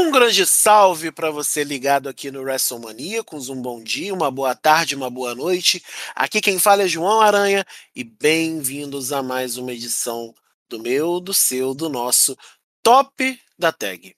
[0.00, 3.50] Um grande salve para você ligado aqui no WrestleManiacos.
[3.50, 5.84] Um bom dia, uma boa tarde, uma boa noite.
[6.14, 10.34] Aqui quem fala é João Aranha e bem-vindos a mais uma edição
[10.70, 12.34] do meu, do seu, do nosso
[12.82, 14.16] Top da Tag.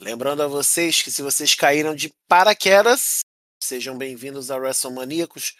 [0.00, 3.20] Lembrando a vocês que se vocês caíram de paraquedas,
[3.62, 5.54] sejam bem-vindos a WrestleManiacos,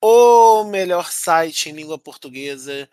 [0.00, 2.88] o melhor site em língua portuguesa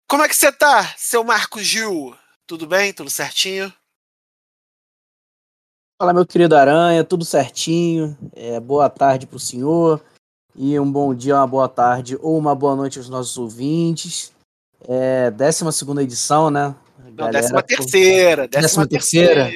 [0.08, 2.16] Como é que você tá, seu Marco Gil?
[2.46, 2.92] Tudo bem?
[2.92, 3.72] Tudo certinho?
[5.98, 8.16] Fala, meu querido Aranha, tudo certinho.
[8.34, 10.04] É, boa tarde para o senhor.
[10.54, 14.35] E um bom dia, uma boa tarde ou uma boa noite aos nossos ouvintes.
[14.88, 16.74] É, 12 edição, né?
[17.16, 18.46] Não, décima terceira.
[18.46, 19.50] Décima terceira.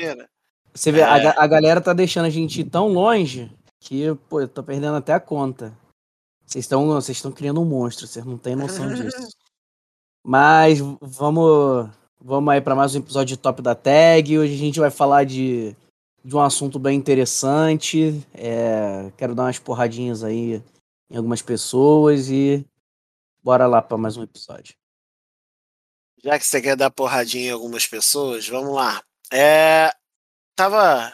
[0.72, 1.04] Você vê, é.
[1.04, 3.50] a, a galera tá deixando a gente ir tão longe
[3.80, 5.72] que, pô, eu tô perdendo até a conta.
[6.46, 9.28] Vocês estão vocês estão criando um monstro, vocês não têm noção disso.
[10.24, 11.88] Mas vamos
[12.20, 14.38] vamos aí para mais um episódio Top da Tag.
[14.38, 15.74] Hoje a gente vai falar de,
[16.24, 18.26] de um assunto bem interessante.
[18.34, 20.62] É, quero dar umas porradinhas aí
[21.10, 22.64] em algumas pessoas e
[23.42, 24.79] bora lá para mais um episódio.
[26.22, 29.02] Já que você quer dar porradinha em algumas pessoas, vamos lá.
[29.32, 29.90] É,
[30.54, 31.12] tava,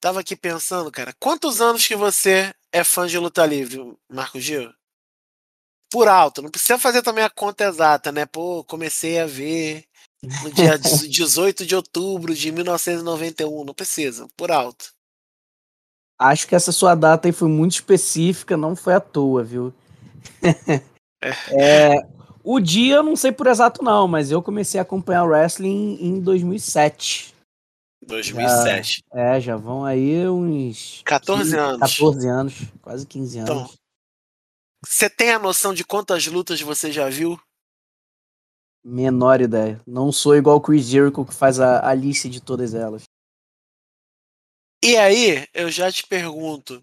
[0.00, 4.72] tava aqui pensando, cara, quantos anos que você é fã de luta livre, Marco Gil?
[5.90, 8.26] Por alto, não precisa fazer também a conta exata, né?
[8.26, 9.86] Pô, comecei a ver
[10.42, 10.76] no dia
[11.08, 14.94] 18 de outubro de 1991, não precisa, por alto.
[16.18, 19.72] Acho que essa sua data aí foi muito específica, não foi à toa, viu?
[21.50, 22.02] é,
[22.48, 25.98] o dia eu não sei por exato não, mas eu comecei a acompanhar o wrestling
[26.00, 27.34] em 2007.
[28.02, 29.02] 2007.
[29.12, 31.80] Já, é, já vão aí uns 14 15, anos.
[31.80, 33.50] 14 anos, quase 15 anos.
[33.50, 33.70] Então,
[34.86, 37.36] você tem a noção de quantas lutas você já viu?
[38.84, 39.80] Menor ideia.
[39.84, 43.02] Não sou igual o Chris Jericho que faz a, a lista de todas elas.
[44.84, 46.80] E aí, eu já te pergunto,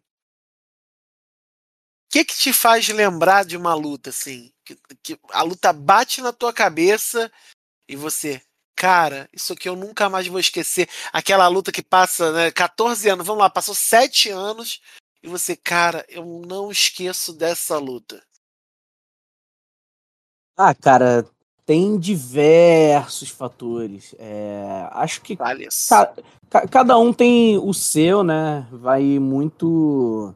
[2.13, 4.53] que que te faz lembrar de uma luta assim?
[4.63, 7.31] Que, que, a luta bate na tua cabeça
[7.90, 8.40] e você,
[8.75, 10.88] cara, isso aqui eu nunca mais vou esquecer.
[11.12, 14.79] Aquela luta que passa, né, 14 anos, vamos lá, passou 7 anos
[15.24, 18.24] e você, cara, eu não esqueço dessa luta.
[20.56, 21.25] Ah, cara,
[21.66, 24.13] tem diversos fatores.
[24.19, 28.68] É, acho que ca, cada um tem o seu, né?
[28.72, 30.35] Vai muito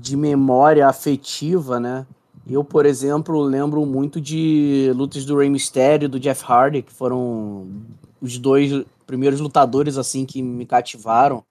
[0.00, 2.06] de memória afetiva, né?
[2.48, 6.92] Eu, por exemplo, lembro muito de lutas do Rey Mysterio e do Jeff Hardy, que
[6.92, 7.68] foram
[8.20, 11.44] os dois primeiros lutadores assim que me cativaram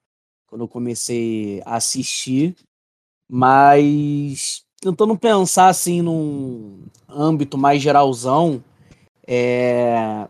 [0.48, 2.56] quando eu comecei a assistir.
[3.30, 8.62] Mas tentando pensar assim num âmbito mais geralzão,
[9.26, 10.26] é...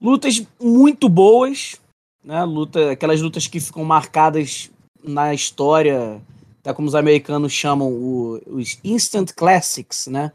[0.00, 1.78] lutas muito boas,
[2.24, 2.42] né?
[2.44, 4.70] Luta, aquelas lutas que ficam marcadas
[5.02, 6.22] na história
[6.68, 10.30] é como os americanos chamam o, os instant classics, né?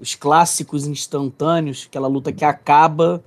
[0.00, 3.22] Os clássicos instantâneos, aquela luta que acaba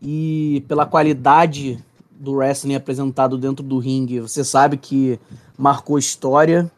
[0.00, 5.18] e pela qualidade do wrestling apresentado dentro do ringue, você sabe que
[5.58, 6.70] marcou história.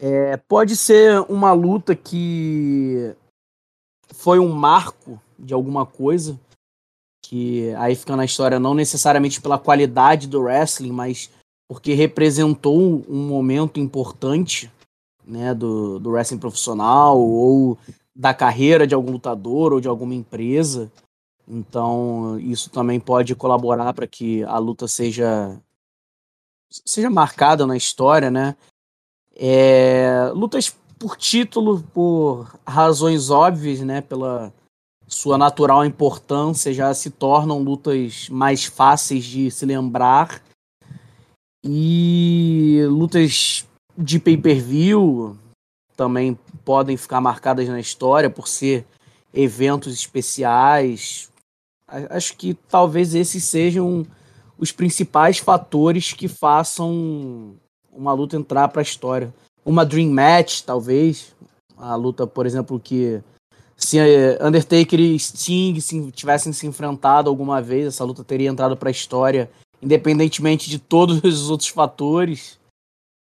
[0.00, 3.12] É, pode ser uma luta que
[4.12, 6.38] foi um marco de alguma coisa,
[7.24, 11.28] que aí fica na história não necessariamente pela qualidade do wrestling, mas
[11.68, 14.70] porque representou um momento importante
[15.26, 17.78] né, do, do wrestling profissional ou
[18.14, 20.90] da carreira de algum lutador ou de alguma empresa.
[21.46, 25.58] Então, isso também pode colaborar para que a luta seja
[26.84, 28.56] seja marcada na história, né?
[29.36, 34.00] É, lutas por título, por razões óbvias, né?
[34.00, 34.52] Pela
[35.06, 40.42] sua natural importância, já se tornam lutas mais fáceis de se lembrar.
[41.64, 43.66] E lutas
[43.96, 45.38] de pay-per-view
[45.96, 48.84] também podem ficar marcadas na história por ser
[49.32, 51.30] eventos especiais.
[51.88, 54.06] Acho que talvez esses sejam
[54.58, 57.54] os principais fatores que façam
[57.92, 59.32] uma luta entrar para a história.
[59.64, 61.34] Uma Dream Match, talvez.
[61.76, 63.22] A luta, por exemplo, que
[63.76, 63.98] se
[64.40, 68.92] Undertaker e Sting se, tivessem se enfrentado alguma vez, essa luta teria entrado para a
[68.92, 69.50] história,
[69.84, 72.58] independentemente de todos os outros fatores.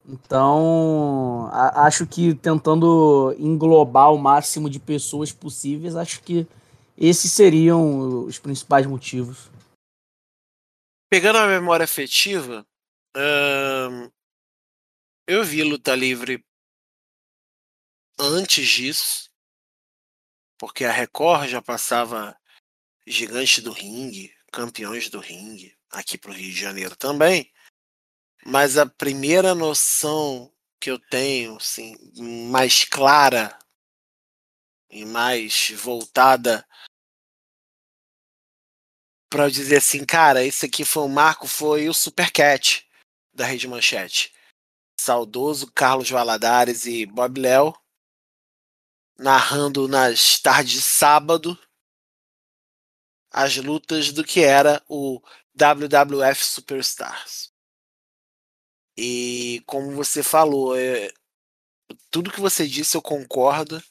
[0.05, 6.47] Então, a, acho que tentando englobar o máximo de pessoas possíveis, acho que
[6.97, 9.51] esses seriam os principais motivos.
[11.09, 12.65] Pegando a memória afetiva,
[13.15, 14.09] hum,
[15.27, 16.43] eu vi luta livre
[18.19, 19.29] antes disso,
[20.57, 22.35] porque a Record já passava
[23.05, 27.51] Gigante do Ringue, Campeões do Ringue, aqui para o Rio de Janeiro também.
[28.45, 31.95] Mas a primeira noção que eu tenho, assim,
[32.49, 33.57] mais clara
[34.89, 36.67] e mais voltada
[39.29, 42.87] para dizer assim, cara, esse aqui foi um marco, foi o Supercat
[43.33, 44.33] da Rede Manchete.
[44.99, 47.73] Saudoso Carlos Valadares e Bob Léo
[49.17, 51.57] narrando nas tardes de sábado
[53.31, 55.19] as lutas do que era o
[55.55, 57.51] WWF Superstars.
[58.97, 61.11] E como você falou, é,
[62.11, 63.81] tudo que você disse eu concordo,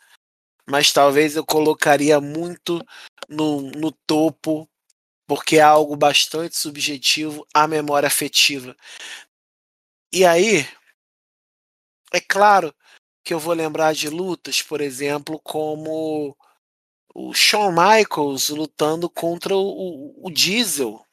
[0.69, 2.85] mas talvez eu colocaria muito
[3.29, 4.69] no, no topo,
[5.27, 8.77] porque é algo bastante subjetivo, a memória afetiva.
[10.13, 10.67] E aí,
[12.13, 12.75] é claro
[13.25, 16.37] que eu vou lembrar de lutas, por exemplo, como
[17.15, 21.05] o Shawn Michaels lutando contra o, o, Diesel.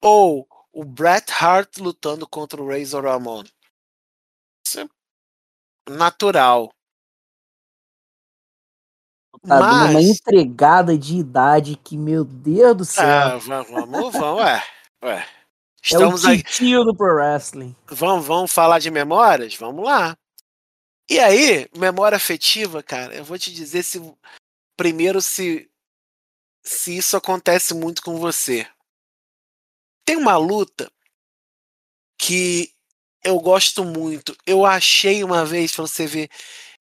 [0.00, 3.44] Ou o Bret Hart lutando contra o Razor Ramon.
[4.66, 4.88] Isso é
[5.90, 6.72] natural.
[9.46, 9.90] Tá Mas...
[9.90, 13.04] uma entregada de idade que, meu Deus do céu.
[13.04, 14.62] É, vamos, vamos, ué.
[15.02, 15.28] ué.
[15.82, 17.74] Estamos é o titio do Pro Wrestling.
[17.86, 19.56] Vamos, vamos falar de memórias?
[19.56, 20.16] Vamos lá.
[21.08, 24.00] E aí, memória afetiva, cara, eu vou te dizer se
[24.76, 25.68] primeiro se
[26.62, 28.66] se isso acontece muito com você.
[30.10, 30.90] Tem uma luta
[32.18, 32.74] que
[33.22, 34.36] eu gosto muito.
[34.44, 36.28] Eu achei uma vez, para você ver,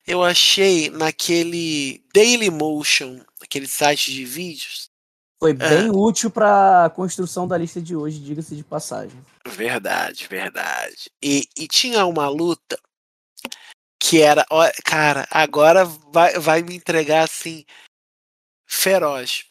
[0.07, 4.89] eu achei naquele Dailymotion, aquele site de vídeos.
[5.39, 5.91] Foi bem é.
[5.91, 9.23] útil para a construção da lista de hoje, diga-se de passagem.
[9.47, 11.11] Verdade, verdade.
[11.21, 12.79] E, e tinha uma luta
[14.01, 17.63] que era, ó, cara, agora vai, vai me entregar assim
[18.65, 19.45] feroz.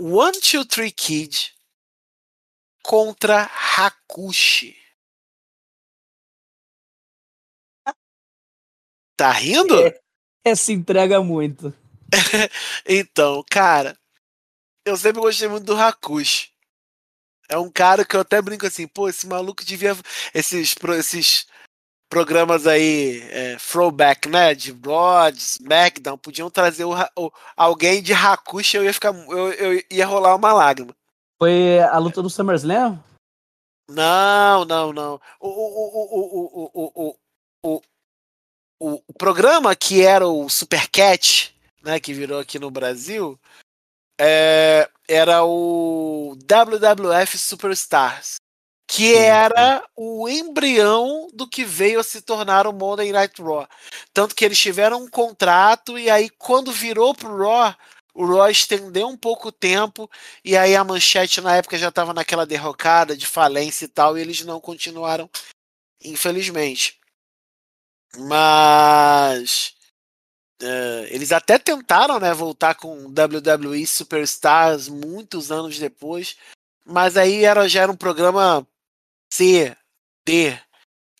[0.00, 1.57] One Two Three Kid
[2.88, 4.74] contra Hakushi.
[9.14, 9.78] Tá rindo?
[9.86, 10.00] É,
[10.42, 11.74] essa entrega muito.
[12.88, 13.94] então, cara,
[14.86, 16.50] eu sempre gostei muito do Hakushi.
[17.50, 19.94] É um cara que eu até brinco assim, pô, esse maluco devia.
[20.32, 21.46] Esses, esses
[22.08, 24.54] programas aí, é, throwback, né?
[24.54, 29.14] De Broad, SmackDown, podiam trazer o, o, alguém de Hakushi, eu ia ficar.
[29.14, 30.97] Eu, eu ia rolar uma lágrima.
[31.38, 33.02] Foi a luta do SummerSlam?
[33.88, 35.20] Não, não, não.
[35.40, 37.16] O, o, o, o,
[37.62, 37.82] o,
[38.80, 43.38] o, o, programa que era o Supercat, né, que virou aqui no Brasil,
[44.20, 48.36] é, era o WWF Superstars,
[48.86, 53.66] que era o embrião do que veio a se tornar o Monday Night Raw.
[54.12, 57.74] Tanto que eles tiveram um contrato e aí quando virou pro Raw,
[58.18, 60.10] o Raw estendeu um pouco o tempo
[60.44, 64.20] e aí a manchete na época já estava naquela derrocada de falência e tal, e
[64.20, 65.30] eles não continuaram,
[66.02, 66.98] infelizmente.
[68.16, 69.72] Mas
[70.60, 76.36] uh, eles até tentaram né, voltar com WWE Superstars muitos anos depois,
[76.84, 78.66] mas aí era, já era um programa
[79.32, 79.76] C,
[80.26, 80.58] D,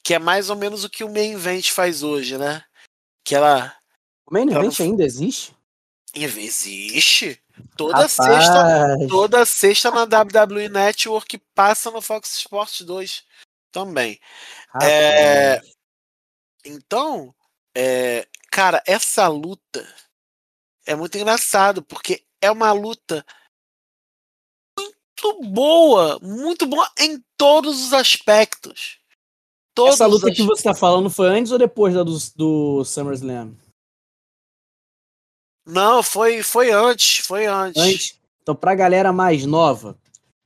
[0.02, 2.64] que é mais ou menos o que o Main Event faz hoje, né?
[3.24, 3.72] Que ela.
[4.26, 5.56] O Main Event ainda existe?
[6.24, 7.40] Existe.
[7.76, 8.12] Toda Rapaz.
[8.12, 13.24] sexta, toda sexta na WWE Network passa no Fox Sports 2
[13.72, 14.18] também.
[14.82, 15.60] É,
[16.64, 17.34] então,
[17.74, 19.86] é, cara, essa luta
[20.86, 23.24] é muito engraçado porque é uma luta
[25.42, 28.98] boa, muito boa em todos os aspectos.
[29.74, 30.36] Todos Essa luta as...
[30.36, 33.54] que você está falando foi antes ou depois da do, do SummerSlam?
[35.68, 37.82] Não, foi, foi antes, foi antes.
[37.82, 38.18] Antes.
[38.42, 39.98] Então, pra galera mais nova,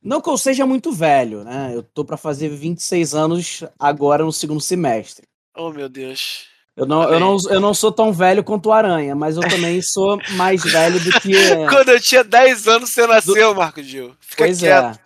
[0.03, 1.71] não que eu seja muito velho, né?
[1.73, 5.25] Eu tô para fazer 26 anos agora no segundo semestre.
[5.55, 6.47] Oh, meu Deus.
[6.75, 9.81] Eu não, eu, não, eu não sou tão velho quanto o Aranha, mas eu também
[9.81, 11.31] sou mais velho do que.
[11.69, 13.59] Quando eu tinha 10 anos, você nasceu, do...
[13.59, 14.13] Marco Gil.
[14.19, 14.99] Fica pois quieto.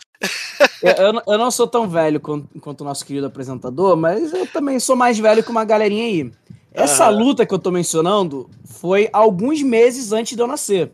[0.81, 1.03] É.
[1.03, 4.79] eu, eu não sou tão velho quanto, quanto o nosso querido apresentador, mas eu também
[4.79, 6.31] sou mais velho que uma galerinha aí.
[6.77, 10.91] Essa luta que eu tô mencionando foi alguns meses antes de eu nascer.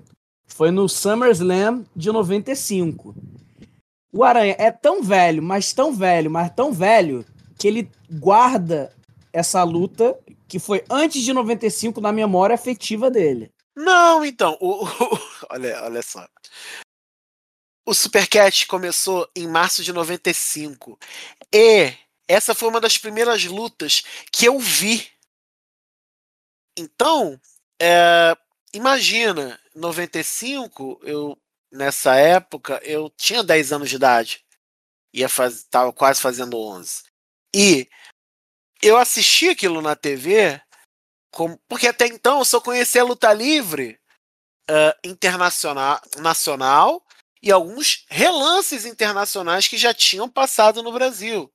[0.48, 3.14] Foi no SummerSlam de 95.
[4.14, 7.26] O Aranha é tão velho, mas tão velho, mas tão velho,
[7.58, 8.94] que ele guarda
[9.34, 13.52] essa luta que foi antes de 95 na memória afetiva dele.
[13.76, 16.26] Não, então, o, o, olha, olha só.
[17.86, 20.98] O Supercat começou em março de 95.
[21.54, 21.92] E
[22.28, 25.06] essa foi uma das primeiras lutas que eu vi
[26.78, 27.40] então,
[27.82, 28.36] é,
[28.74, 31.38] imagina, 95, eu
[31.72, 34.46] nessa época eu tinha 10 anos de idade.
[35.14, 37.04] Ia faz, tava quase fazendo 11.
[37.56, 37.90] E
[38.82, 40.62] eu assisti aquilo na TV,
[41.32, 44.00] com, porque até então eu só conhecia a luta livre
[44.70, 47.06] uh, internacional, nacional
[47.42, 51.52] e alguns relances internacionais que já tinham passado no Brasil.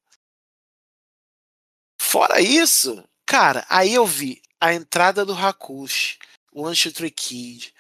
[2.00, 6.18] Fora isso, cara, aí eu vi a entrada do Hakushi,
[6.52, 7.74] o Tree Kid,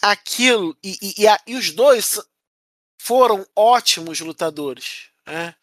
[0.00, 2.20] aquilo e, e, e, a, e, os dois
[3.00, 5.54] foram ótimos lutadores, né?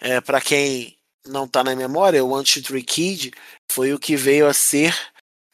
[0.00, 3.32] É, para quem não tá na memória, o Tree Kid
[3.70, 4.94] foi o que veio a ser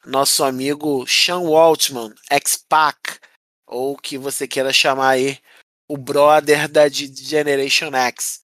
[0.04, 3.20] nosso amigo Sean Waltman, ex-Pac,
[3.66, 5.38] ou que você queira chamar aí
[5.88, 8.42] o brother da Generation X.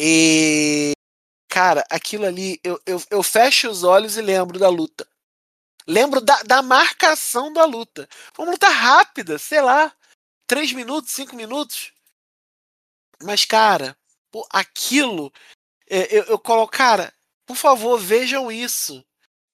[0.00, 0.92] E
[1.58, 5.04] Cara, aquilo ali, eu, eu, eu fecho os olhos e lembro da luta.
[5.88, 8.08] Lembro da, da marcação da luta.
[8.38, 9.92] Uma luta rápida, sei lá,
[10.46, 11.92] três minutos, cinco minutos.
[13.20, 13.98] Mas, cara,
[14.30, 15.32] pô, aquilo,
[15.90, 17.12] é, eu, eu coloco, cara,
[17.44, 19.04] por favor, vejam isso.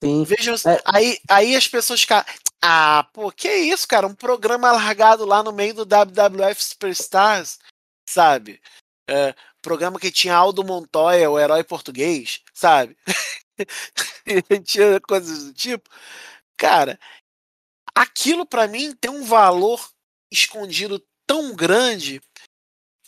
[0.04, 0.25] Sim.
[0.25, 0.82] Vejam é.
[0.84, 2.23] aí, aí as pessoas ficam.
[2.61, 4.06] Ah, pô, que isso, cara?
[4.06, 7.58] Um programa largado lá no meio do WWF Superstars,
[8.06, 8.61] sabe?
[9.08, 12.96] É, programa que tinha Aldo Montoya, o herói português, sabe?
[14.64, 15.88] tinha coisas do tipo.
[16.56, 16.99] Cara,
[17.94, 19.80] aquilo para mim tem um valor
[20.32, 22.20] escondido tão grande.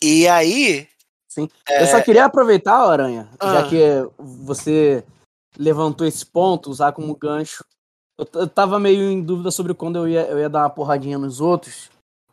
[0.01, 0.87] E aí.
[1.27, 1.49] Sim.
[1.67, 1.83] É...
[1.83, 3.53] Eu só queria aproveitar, Aranha, ah.
[3.53, 3.77] já que
[4.17, 5.03] você
[5.57, 7.63] levantou esse ponto, usar como gancho.
[8.17, 11.17] Eu, eu tava meio em dúvida sobre quando eu ia, eu ia dar uma porradinha
[11.17, 11.89] nos outros.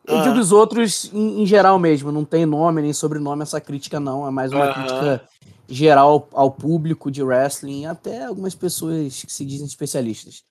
[0.06, 3.98] Eu digo os outros em, em, geral mesmo, não tem nome nem sobrenome essa crítica,
[3.98, 4.26] não.
[4.26, 5.26] É mais uma crítica
[5.66, 10.42] geral ao, público de wrestling, até algumas pessoas que se dizem especialistas.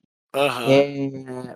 [0.67, 1.55] É,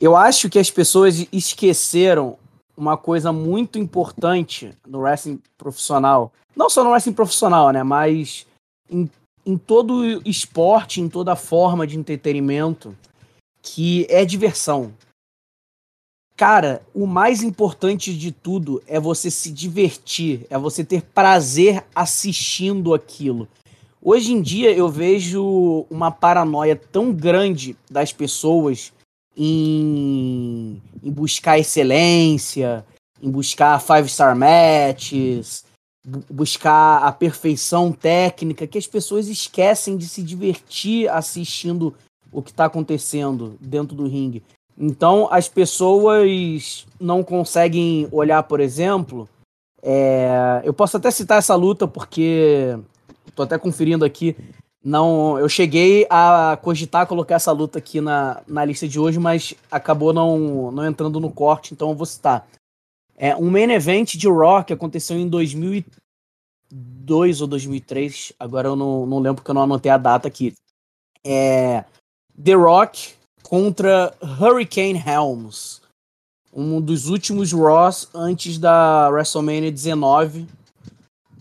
[0.00, 2.38] eu acho que as pessoas esqueceram
[2.74, 6.32] uma coisa muito importante no wrestling profissional.
[6.56, 7.82] Não só no wrestling profissional, né?
[7.82, 8.46] Mas
[8.88, 9.10] em,
[9.44, 12.96] em todo esporte, em toda forma de entretenimento,
[13.62, 14.94] que é diversão.
[16.40, 22.94] Cara, o mais importante de tudo é você se divertir, é você ter prazer assistindo
[22.94, 23.46] aquilo.
[24.00, 28.90] Hoje em dia eu vejo uma paranoia tão grande das pessoas
[29.36, 32.86] em, em buscar excelência,
[33.22, 35.62] em buscar five star matches,
[36.30, 41.94] buscar a perfeição técnica, que as pessoas esquecem de se divertir assistindo
[42.32, 44.42] o que está acontecendo dentro do ringue.
[44.82, 49.28] Então, as pessoas não conseguem olhar, por exemplo.
[49.82, 50.62] É...
[50.64, 52.78] eu posso até citar essa luta porque
[53.26, 54.34] estou até conferindo aqui.
[54.82, 59.52] Não, eu cheguei a cogitar colocar essa luta aqui na, na lista de hoje, mas
[59.70, 62.48] acabou não, não entrando no corte, então eu vou citar.
[63.14, 64.26] É um main event de
[64.66, 69.92] que aconteceu em 2002 ou 2003, agora eu não, não lembro porque eu não anotei
[69.92, 70.54] a data aqui.
[71.22, 71.84] É
[72.42, 75.80] The Rock contra Hurricane Helms,
[76.52, 80.46] um dos últimos Raws antes da WrestleMania 19.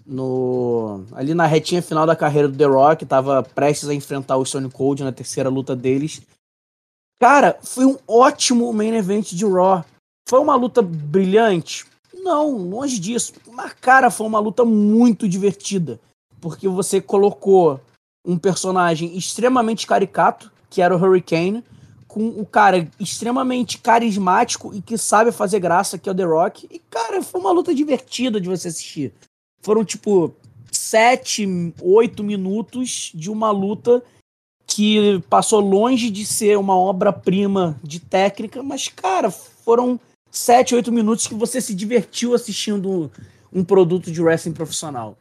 [0.05, 4.45] No, ali na retinha final da carreira do The Rock, estava prestes a enfrentar o
[4.45, 6.21] Stone Cold na terceira luta deles.
[7.19, 9.85] Cara, foi um ótimo main event de Raw.
[10.27, 11.85] Foi uma luta brilhante?
[12.13, 13.33] Não, longe disso.
[13.51, 15.99] Mas, cara, foi uma luta muito divertida.
[16.39, 17.79] Porque você colocou
[18.25, 21.63] um personagem extremamente caricato, que era o Hurricane,
[22.09, 26.67] com o cara extremamente carismático e que sabe fazer graça, que é o The Rock.
[26.71, 29.13] E, cara, foi uma luta divertida de você assistir.
[29.61, 30.33] Foram, tipo,
[30.71, 31.47] sete,
[31.79, 34.03] oito minutos de uma luta
[34.65, 39.99] que passou longe de ser uma obra-prima de técnica, mas, cara, foram
[40.31, 43.11] sete, oito minutos que você se divertiu assistindo
[43.53, 45.15] um produto de wrestling profissional.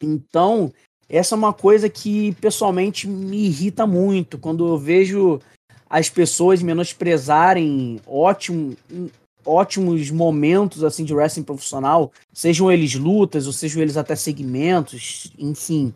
[0.00, 0.72] Então,
[1.08, 5.40] essa é uma coisa que pessoalmente me irrita muito quando eu vejo
[5.94, 8.76] as pessoas menosprezarem ótimo,
[9.46, 15.94] ótimos momentos assim de wrestling profissional, sejam eles lutas ou sejam eles até segmentos, enfim,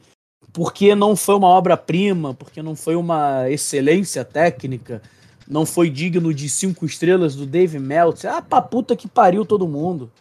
[0.52, 5.02] porque não foi uma obra-prima, porque não foi uma excelência técnica,
[5.48, 8.32] não foi digno de cinco estrelas do Dave Meltzer.
[8.32, 10.12] Ah, pra puta que pariu todo mundo.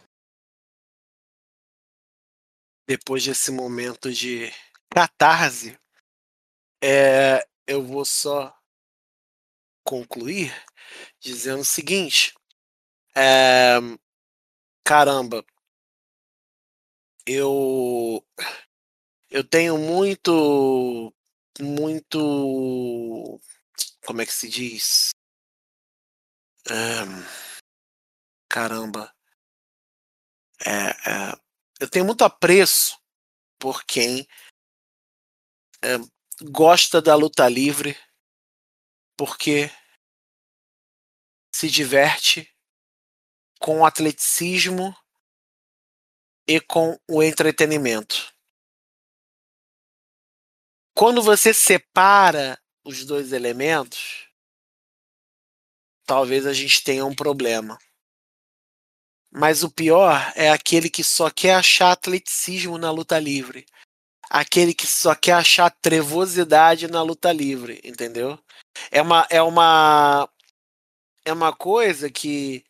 [2.84, 4.52] Depois desse momento de
[4.90, 5.78] catarse,
[6.82, 8.57] é, eu vou só
[9.88, 10.52] concluir
[11.18, 12.34] dizendo o seguinte:
[13.16, 13.78] é,
[14.84, 15.42] caramba,
[17.26, 18.22] eu
[19.30, 21.10] eu tenho muito
[21.58, 23.40] muito
[24.04, 25.10] como é que se diz?
[28.48, 29.14] caramba.
[30.66, 31.40] É, é,
[31.80, 32.98] eu tenho muito apreço
[33.58, 34.26] por quem
[35.82, 35.96] é,
[36.50, 37.96] gosta da luta livre,
[39.18, 39.68] porque
[41.52, 42.54] se diverte
[43.58, 44.96] com o atleticismo
[46.46, 48.32] e com o entretenimento.
[50.94, 54.30] Quando você separa os dois elementos,
[56.06, 57.76] talvez a gente tenha um problema.
[59.30, 63.66] Mas o pior é aquele que só quer achar atleticismo na luta livre.
[64.30, 68.38] Aquele que só quer achar trevosidade na luta livre, entendeu?
[68.90, 70.28] É uma é uma
[71.24, 72.64] é uma coisa que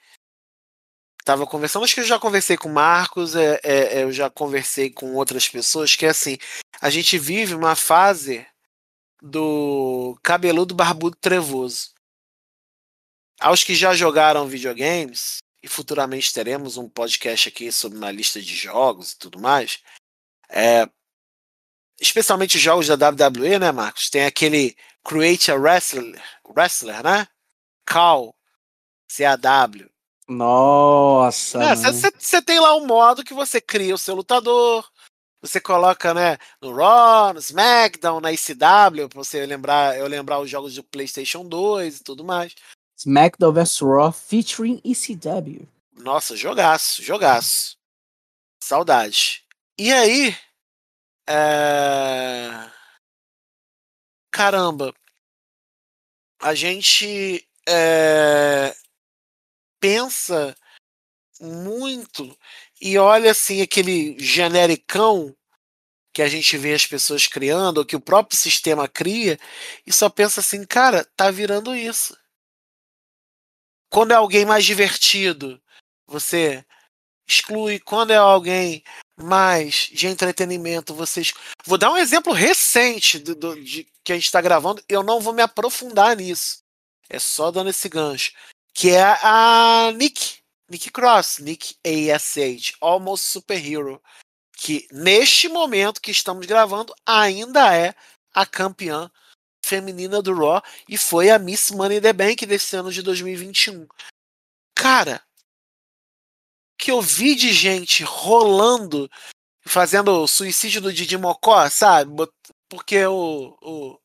[1.28, 4.30] estava conversando, acho que eu já conversei com o Marcos, é, é, é, eu já
[4.30, 6.38] conversei com outras pessoas, que é assim,
[6.80, 8.46] a gente vive uma fase
[9.20, 11.92] do cabeludo barbudo trevoso.
[13.38, 18.54] Aos que já jogaram videogames, e futuramente teremos um podcast aqui sobre uma lista de
[18.54, 19.82] jogos e tudo mais,
[20.48, 20.88] é,
[22.00, 24.10] especialmente jogos da WWE, né, Marcos?
[24.10, 27.26] Tem aquele Create a Wrestler, Wrestler né?
[27.86, 28.34] Cal,
[29.08, 29.88] CAW.
[30.28, 31.74] Nossa!
[31.74, 34.86] Você é, tem lá um modo que você cria o seu lutador,
[35.40, 40.50] você coloca, né, no Raw, no SmackDown, na ICW, pra você lembrar, eu lembrar os
[40.50, 42.54] jogos do PlayStation 2 e tudo mais.
[42.98, 45.66] SmackDown vs Raw featuring ECW.
[45.96, 47.76] Nossa, jogaço, jogaço.
[48.62, 49.44] Saudade.
[49.78, 50.36] E aí,
[51.28, 52.70] é...
[54.30, 54.94] caramba,
[56.40, 58.74] a gente é...
[59.80, 60.56] pensa
[61.40, 62.36] muito
[62.80, 65.36] e olha assim aquele genericão
[66.12, 69.38] que a gente vê as pessoas criando, ou que o próprio sistema cria,
[69.86, 72.16] e só pensa assim, cara, tá virando isso.
[73.88, 75.62] Quando é alguém mais divertido,
[76.06, 76.64] você
[77.28, 77.78] exclui.
[77.78, 78.82] Quando é alguém
[79.20, 81.32] mais de entretenimento, vocês.
[81.64, 84.82] Vou dar um exemplo recente do, do de, que a gente está gravando.
[84.88, 86.58] Eu não vou me aprofundar nisso.
[87.08, 88.32] É só dando esse gancho.
[88.72, 90.38] Que é a Nick.
[90.68, 91.38] Nick Cross.
[91.38, 92.74] Nick ASH.
[92.80, 94.02] Almost Superhero.
[94.56, 97.94] Que neste momento que estamos gravando ainda é
[98.34, 99.10] a campeã
[99.64, 103.86] feminina do Raw e foi a Miss Money the Bank desse ano de 2021.
[104.74, 105.20] Cara,
[106.78, 109.10] que eu vi de gente rolando,
[109.66, 112.12] fazendo o suicídio do Didi Mocó, sabe?
[112.68, 113.98] Porque o, o,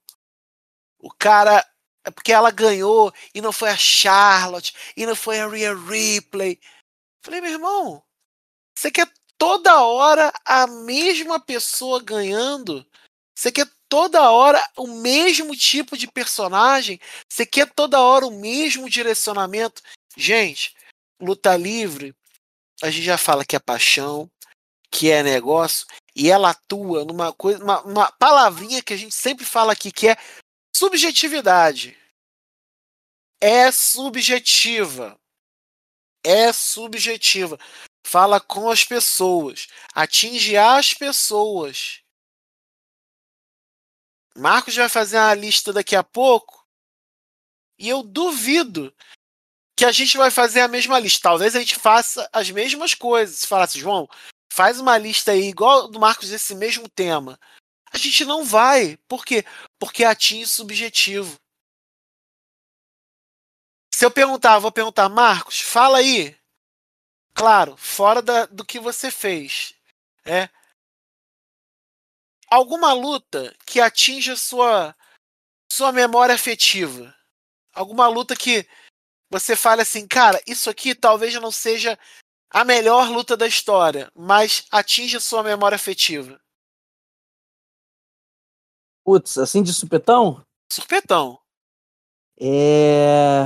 [0.99, 1.65] o cara.
[2.05, 6.59] É porque ela ganhou e não foi a Charlotte e não foi a Rhea Ripley.
[7.23, 8.03] Falei, meu irmão,
[8.77, 12.86] você quer toda hora a mesma pessoa ganhando?
[13.33, 16.99] Você quer toda hora o mesmo tipo de personagem?
[17.29, 19.81] Você quer toda hora o mesmo direcionamento?
[20.17, 20.75] Gente,
[21.21, 22.13] luta livre,
[22.84, 24.30] a gente já fala que é paixão,
[24.91, 29.46] que é negócio, e ela atua numa coisa, uma, uma palavrinha que a gente sempre
[29.46, 30.17] fala aqui, que é
[30.76, 31.98] subjetividade.
[33.41, 35.17] É subjetiva.
[36.26, 37.58] É subjetiva.
[38.06, 42.02] Fala com as pessoas, atinge as pessoas.
[44.36, 46.67] Marcos vai fazer uma lista daqui a pouco.
[47.80, 48.93] E eu duvido
[49.84, 51.24] que a gente vai fazer a mesma lista.
[51.24, 53.43] Talvez a gente faça as mesmas coisas.
[53.43, 54.08] Falasse, João,
[54.50, 57.38] faz uma lista aí igual do Marcos desse mesmo tema.
[57.91, 58.96] A gente não vai.
[59.10, 59.43] Por quê?
[59.78, 61.36] Porque atinge subjetivo.
[63.93, 66.34] Se eu perguntar, vou perguntar, Marcos, fala aí.
[67.36, 69.76] Claro, fora da, do que você fez.
[70.24, 70.48] É.
[72.48, 74.96] Alguma luta que atinja sua
[75.69, 77.13] sua memória afetiva.
[77.74, 78.65] Alguma luta que
[79.34, 81.98] você fale assim, cara, isso aqui talvez não seja
[82.52, 86.39] a melhor luta da história, mas atinge sua memória afetiva.
[89.04, 90.46] Putz, assim de supetão?
[90.72, 91.39] Supetão.
[92.39, 93.46] É.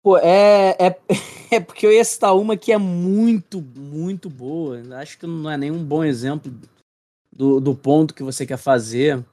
[0.00, 1.00] Pô, é, é,
[1.56, 4.80] é porque eu ia citar uma que é muito, muito boa.
[5.00, 6.52] Acho que não é nenhum bom exemplo
[7.32, 9.26] do, do ponto que você quer fazer.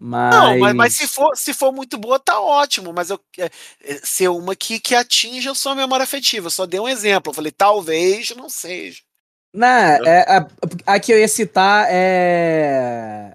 [0.00, 0.34] Mas...
[0.34, 2.92] Não, mas, mas, se, for, se for muito boa, tá ótimo.
[2.92, 3.50] Mas eu é,
[3.84, 6.46] é, ser uma que, que atinja a sua memória afetiva.
[6.46, 7.30] Eu só dei um exemplo.
[7.30, 9.00] Eu falei, talvez não seja.
[9.52, 10.46] Não, é, a,
[10.86, 13.34] a que eu ia citar é.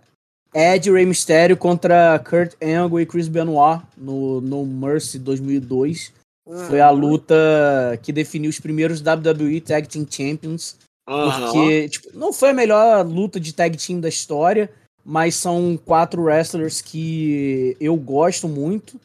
[0.54, 6.14] Ed Rey Mysterio contra Kurt Angle e Chris Benoit no No Mercy 2002.
[6.46, 6.68] Uhum.
[6.68, 10.78] Foi a luta que definiu os primeiros WWE Tag Team Champions.
[11.08, 11.32] Uhum.
[11.32, 14.72] Porque tipo, não foi a melhor luta de tag team da história,
[15.06, 19.00] mas são quatro wrestlers que eu gosto muito.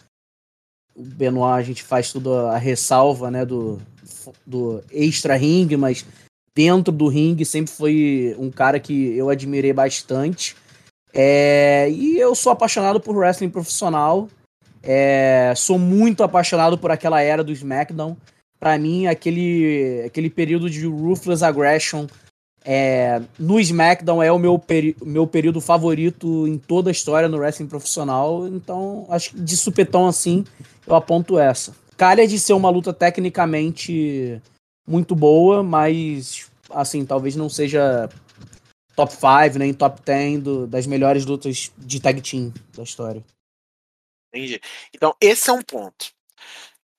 [0.94, 3.80] O Benoit a gente faz tudo a ressalva, né, do,
[4.46, 6.04] do extra ringue, mas
[6.54, 10.56] dentro do ringue sempre foi um cara que eu admirei bastante.
[11.12, 14.28] É, e eu sou apaixonado por wrestling profissional.
[14.82, 18.16] É, sou muito apaixonado por aquela era do SmackDown.
[18.58, 22.06] Para mim, aquele, aquele período de Ruthless Aggression
[22.70, 24.62] é, no SmackDown é o meu,
[25.02, 28.46] meu período favorito em toda a história no wrestling profissional.
[28.46, 30.44] Então, acho que de supetão assim,
[30.86, 31.74] eu aponto essa.
[31.96, 34.38] Calha de ser uma luta tecnicamente
[34.86, 38.10] muito boa, mas assim, talvez não seja
[38.94, 43.24] top 5, nem top 10 do, das melhores lutas de tag team da história.
[44.28, 44.60] Entendi.
[44.94, 46.12] Então, esse é um ponto.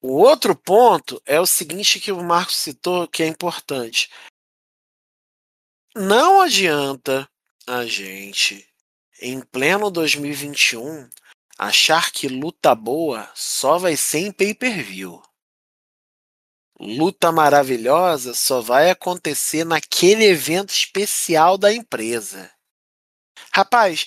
[0.01, 4.09] O outro ponto é o seguinte que o Marcos citou, que é importante.
[5.95, 7.27] Não adianta
[7.65, 8.67] a gente,
[9.19, 11.09] em pleno 2021,
[11.57, 15.21] achar que luta boa só vai ser em pay-per-view.
[16.79, 22.51] Luta maravilhosa só vai acontecer naquele evento especial da empresa.
[23.51, 24.05] Rapaz,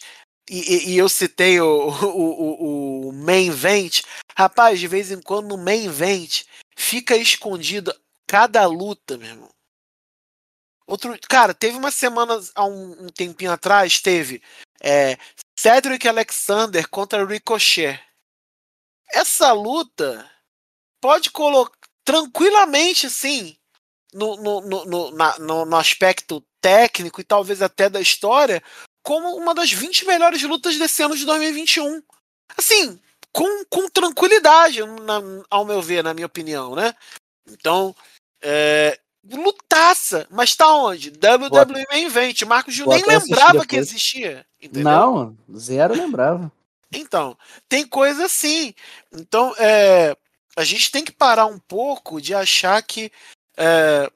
[0.49, 4.03] e, e, eu citei o, o, o, o main event.
[4.37, 6.45] Rapaz, de vez em quando no main event
[6.77, 7.93] fica escondido
[8.27, 9.52] cada luta, meu irmão.
[10.93, 14.43] Outro, cara, teve uma semana, há um, um tempinho atrás, teve
[14.79, 15.17] é,
[15.59, 17.99] Cedric Alexander contra Ricochet.
[19.11, 20.31] Essa luta
[21.01, 21.75] pode colocar
[22.05, 23.57] tranquilamente, sim,
[24.13, 28.63] no, no, no, no, no aspecto técnico e talvez até da história,
[29.03, 32.03] como uma das 20 melhores lutas desse ano de 2021.
[32.55, 33.01] Assim,
[33.33, 36.95] com, com tranquilidade, na, ao meu ver, na minha opinião, né?
[37.49, 37.97] Então,
[38.43, 41.11] é, lutaça, mas tá onde?
[41.11, 42.43] WWE Main Event.
[42.43, 44.45] Marcos Gil nem lembrava que existia.
[44.61, 44.85] Entendeu?
[44.85, 46.51] Não, zero lembrava.
[46.93, 47.37] Então,
[47.69, 48.75] tem coisa assim.
[49.13, 50.17] Então, é,
[50.57, 53.11] a gente tem que parar um pouco de achar que
[53.57, 54.11] é,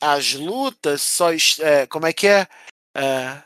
[0.00, 1.30] as lutas só.
[1.60, 2.46] É, como é que é?
[2.94, 3.42] é?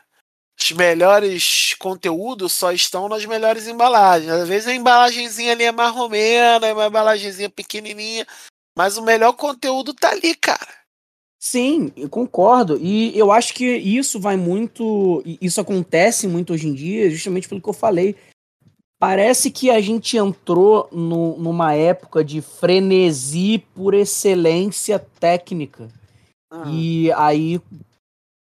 [0.61, 4.29] Os melhores conteúdos só estão nas melhores embalagens.
[4.29, 8.27] Às vezes a embalagenzinha ali é marromena, é uma embalagenzinha pequenininha,
[8.79, 10.73] mas o melhor conteúdo tá ali, cara.
[11.37, 12.77] Sim, eu concordo.
[12.81, 15.21] E eu acho que isso vai muito.
[15.41, 18.15] Isso acontece muito hoje em dia, justamente pelo que eu falei.
[18.97, 25.89] Parece que a gente entrou no, numa época de frenesi por excelência técnica.
[26.49, 26.73] Uhum.
[26.73, 27.59] E aí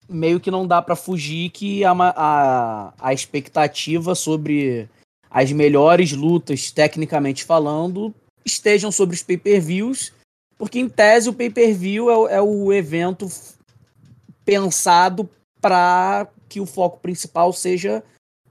[0.08, 4.88] meio que não dá para fugir que a, a, a expectativa sobre
[5.30, 8.14] as melhores lutas, tecnicamente falando,
[8.46, 10.10] estejam sobre os pay-per-views,
[10.62, 13.26] porque em tese o pay-per-view é, é o evento
[14.44, 15.28] pensado
[15.60, 18.00] para que o foco principal seja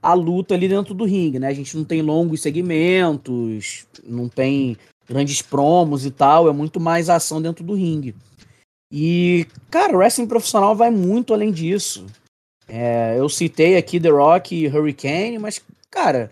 [0.02, 1.48] a luta ali dentro do ringue, né?
[1.48, 4.76] A gente não tem longos segmentos, não tem
[5.08, 8.14] grandes promos e tal, é muito mais ação dentro do ringue.
[8.92, 12.04] E, cara, o wrestling profissional vai muito além disso.
[12.68, 16.30] É, eu citei aqui The Rock e Hurricane, mas, cara,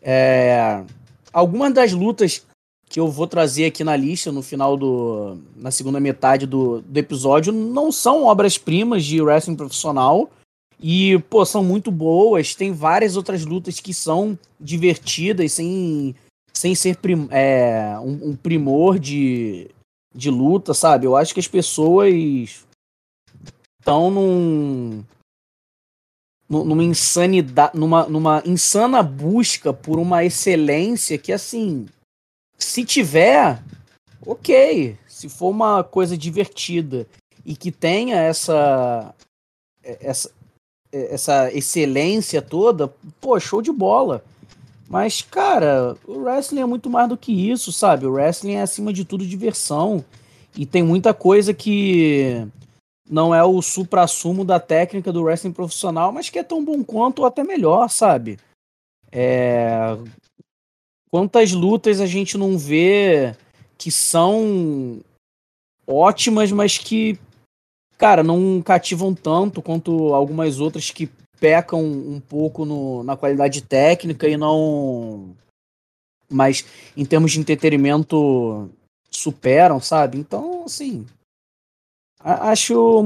[0.00, 0.82] é,
[1.30, 2.42] algumas das lutas
[2.90, 5.38] que eu vou trazer aqui na lista no final do.
[5.54, 10.28] na segunda metade do, do episódio não são obras-primas de wrestling profissional
[10.82, 12.56] e, pô, são muito boas.
[12.56, 16.16] Tem várias outras lutas que são divertidas, sem,
[16.52, 19.70] sem ser prim, é, um, um, primor de,
[20.12, 21.06] de luta, sabe?
[21.06, 22.66] Eu acho que as pessoas
[23.78, 25.04] estão num.
[26.48, 31.86] numa insanidade, numa, numa insana busca por uma excelência que assim,
[32.70, 33.60] se tiver,
[34.24, 37.06] ok, se for uma coisa divertida
[37.44, 39.14] e que tenha essa
[39.82, 40.30] essa
[40.92, 42.88] essa excelência toda,
[43.20, 44.24] pô, show de bola.
[44.88, 48.06] Mas, cara, o wrestling é muito mais do que isso, sabe?
[48.06, 50.04] O wrestling é acima de tudo diversão.
[50.56, 52.44] E tem muita coisa que
[53.08, 57.20] não é o supra-sumo da técnica do wrestling profissional, mas que é tão bom quanto
[57.20, 58.36] ou até melhor, sabe?
[59.12, 59.96] É...
[61.12, 63.34] Quantas lutas a gente não vê
[63.76, 65.00] que são
[65.86, 67.18] ótimas, mas que,
[67.98, 74.28] cara, não cativam tanto quanto algumas outras que pecam um pouco no, na qualidade técnica
[74.28, 75.34] e não.
[76.28, 76.64] Mas
[76.96, 78.70] em termos de entretenimento
[79.10, 80.18] superam, sabe?
[80.18, 81.06] Então, assim,
[82.22, 83.02] Acho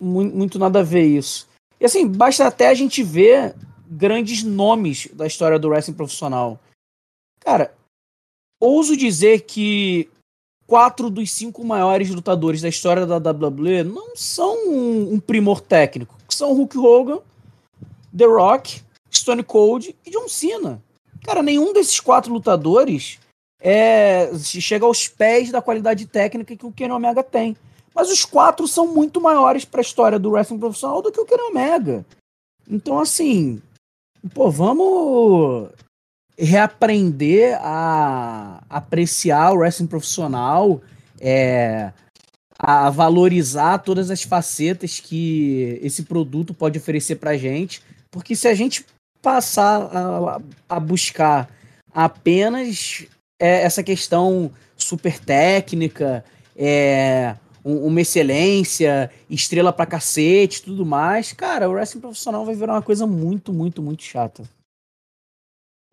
[0.00, 1.48] muito nada a ver isso.
[1.80, 3.54] E assim, basta até a gente ver
[3.88, 6.58] grandes nomes da história do wrestling profissional.
[7.46, 7.72] Cara,
[8.60, 10.10] ouso dizer que
[10.66, 16.18] quatro dos cinco maiores lutadores da história da WWE não são um, primor técnico.
[16.28, 17.20] São Hulk Hogan,
[18.16, 18.82] The Rock,
[19.14, 20.82] Stone Cold e John Cena.
[21.22, 23.20] Cara, nenhum desses quatro lutadores
[23.60, 27.56] é, chega aos pés da qualidade técnica que o Kenny Omega tem.
[27.94, 31.24] Mas os quatro são muito maiores para a história do wrestling profissional do que o
[31.24, 32.04] Kenny Omega.
[32.68, 33.62] Então, assim,
[34.34, 35.70] pô, vamos
[36.38, 40.80] reaprender a apreciar o wrestling profissional,
[41.20, 41.92] é,
[42.58, 48.54] a valorizar todas as facetas que esse produto pode oferecer para gente, porque se a
[48.54, 48.84] gente
[49.22, 51.48] passar a, a buscar
[51.92, 53.06] apenas
[53.38, 61.68] é, essa questão super técnica, é, um, uma excelência, estrela pra cacete tudo mais, cara,
[61.68, 64.44] o wrestling profissional vai virar uma coisa muito, muito, muito chata.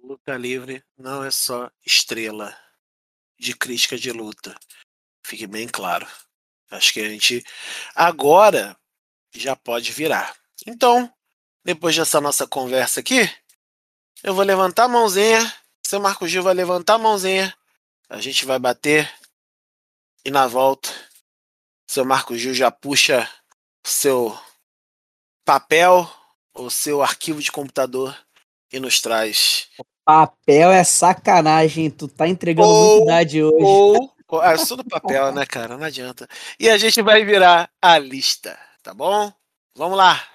[0.03, 2.53] Luta livre não é só estrela
[3.39, 4.53] de crítica de luta.
[5.25, 6.05] Fique bem claro.
[6.69, 7.41] Acho que a gente
[7.95, 8.77] agora
[9.33, 10.35] já pode virar.
[10.67, 11.09] Então,
[11.63, 13.21] depois dessa nossa conversa aqui,
[14.21, 15.39] eu vou levantar a mãozinha.
[15.87, 17.57] Seu Marco Gil vai levantar a mãozinha.
[18.09, 19.09] A gente vai bater.
[20.25, 20.89] E na volta
[21.87, 23.29] seu Marco Gil já puxa
[23.85, 24.37] seu
[25.45, 26.11] papel,
[26.53, 28.17] o seu arquivo de computador
[28.71, 29.69] e nos traz.
[30.05, 33.63] Papel é sacanagem, tu tá entregando ou, muita idade hoje.
[33.63, 35.77] Ou, ou é só do papel, né, cara?
[35.77, 36.27] Não adianta.
[36.59, 39.31] E a gente vai virar a lista, tá bom?
[39.75, 40.27] Vamos lá.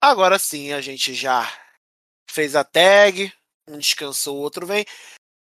[0.00, 1.46] Agora sim, a gente já
[2.30, 3.32] fez a tag,
[3.68, 4.86] um descansou, o outro vem.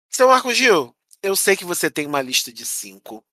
[0.09, 3.23] Seu Marco Gil, eu sei que você tem uma lista de cinco.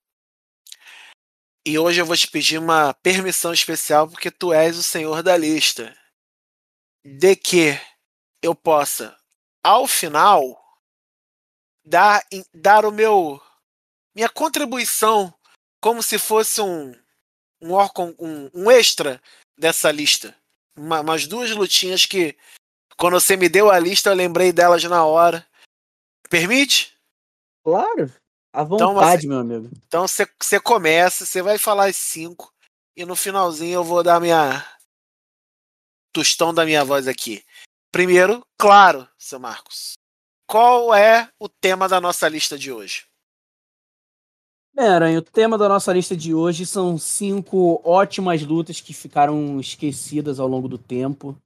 [1.64, 5.36] E hoje eu vou te pedir uma permissão especial porque tu és o senhor da
[5.36, 5.94] lista.
[7.04, 7.78] De que
[8.42, 9.16] eu possa,
[9.62, 10.60] ao final,
[11.84, 12.22] dar,
[12.54, 13.40] dar o meu
[14.14, 15.32] minha contribuição
[15.80, 16.94] como se fosse um
[17.60, 17.74] um,
[18.18, 19.20] um, um extra
[19.56, 20.34] dessa lista.
[20.76, 22.36] Uma, umas duas lutinhas que,
[22.96, 25.46] quando você me deu a lista, eu lembrei delas na hora.
[26.28, 26.96] Permite?
[27.62, 28.12] Claro.
[28.52, 29.70] À vontade, então, meu amigo.
[29.86, 32.52] Então você começa, você vai falar as cinco,
[32.96, 34.66] e no finalzinho eu vou dar minha.
[36.12, 37.44] tostão da minha voz aqui.
[37.92, 39.94] Primeiro, claro, seu Marcos.
[40.46, 43.04] Qual é o tema da nossa lista de hoje?
[44.74, 49.58] Bem, Aranha, o tema da nossa lista de hoje são cinco ótimas lutas que ficaram
[49.58, 51.36] esquecidas ao longo do tempo.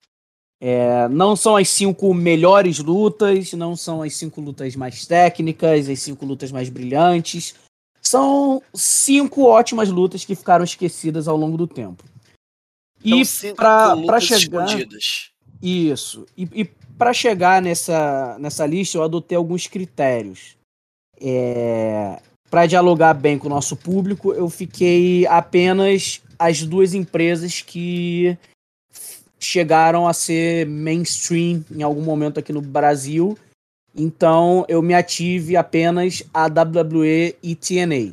[0.61, 6.01] É, não são as cinco melhores lutas, não são as cinco lutas mais técnicas, as
[6.01, 7.55] cinco lutas mais brilhantes.
[8.01, 12.05] São cinco ótimas lutas que ficaram esquecidas ao longo do tempo.
[13.03, 13.23] E
[13.57, 14.67] para chegar.
[14.67, 15.34] Escondidas.
[15.65, 16.27] Isso.
[16.37, 16.65] E, e
[16.99, 20.59] para chegar nessa, nessa lista, eu adotei alguns critérios.
[21.19, 28.37] É, para dialogar bem com o nosso público, eu fiquei apenas as duas empresas que
[29.41, 33.39] chegaram a ser mainstream em algum momento aqui no Brasil.
[33.97, 38.13] Então eu me ative apenas a WWE e TNA.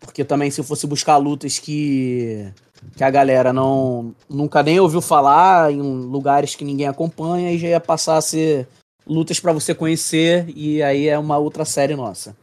[0.00, 2.50] Porque também se eu fosse buscar lutas que,
[2.96, 7.68] que a galera não nunca nem ouviu falar, em lugares que ninguém acompanha, aí já
[7.68, 8.68] ia passar a ser
[9.06, 12.36] lutas para você conhecer, e aí é uma outra série nossa.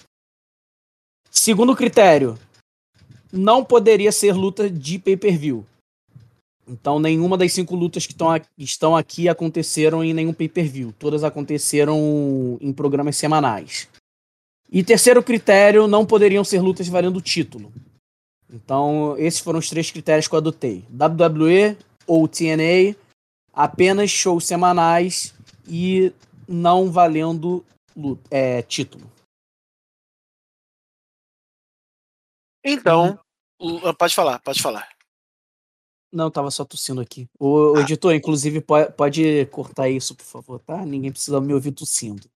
[1.29, 2.37] Segundo critério,
[3.31, 5.65] não poderia ser luta de pay-per-view.
[6.67, 8.15] Então, nenhuma das cinco lutas que
[8.57, 10.93] estão aqui aconteceram em nenhum pay-per-view.
[10.99, 13.87] Todas aconteceram em programas semanais.
[14.69, 17.71] E terceiro critério, não poderiam ser lutas valendo título.
[18.49, 22.95] Então, esses foram os três critérios que eu adotei: WWE, ou TNA,
[23.53, 25.33] apenas shows semanais
[25.67, 26.13] e
[26.47, 27.65] não valendo
[28.31, 29.11] é, título.
[32.63, 33.19] Então,
[33.97, 34.89] pode falar, pode falar.
[36.11, 37.27] Não, tava só tossindo aqui.
[37.37, 37.81] O, o ah.
[37.81, 40.85] editor, inclusive, pode, pode, cortar isso, por favor, tá?
[40.85, 42.29] Ninguém precisa me ouvir tossindo.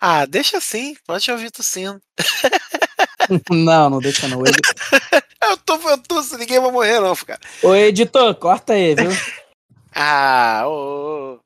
[0.00, 2.00] Ah, deixa assim, pode ouvir tossindo.
[3.50, 4.42] não, não deixa não.
[5.40, 7.40] Eu tô, eu tosso, ninguém vai morrer, não, cara.
[7.62, 9.08] Ô, editor, corta aí, viu?
[9.94, 11.40] ah, ô, ô.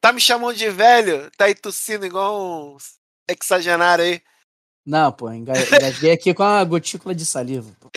[0.00, 1.28] Tá me chamando de velho?
[1.36, 2.76] Tá aí tossindo igual um
[3.28, 4.22] exagerário aí.
[4.86, 7.70] Não, pô, engasguei aqui com a gotícula de saliva.
[7.80, 7.90] Pô.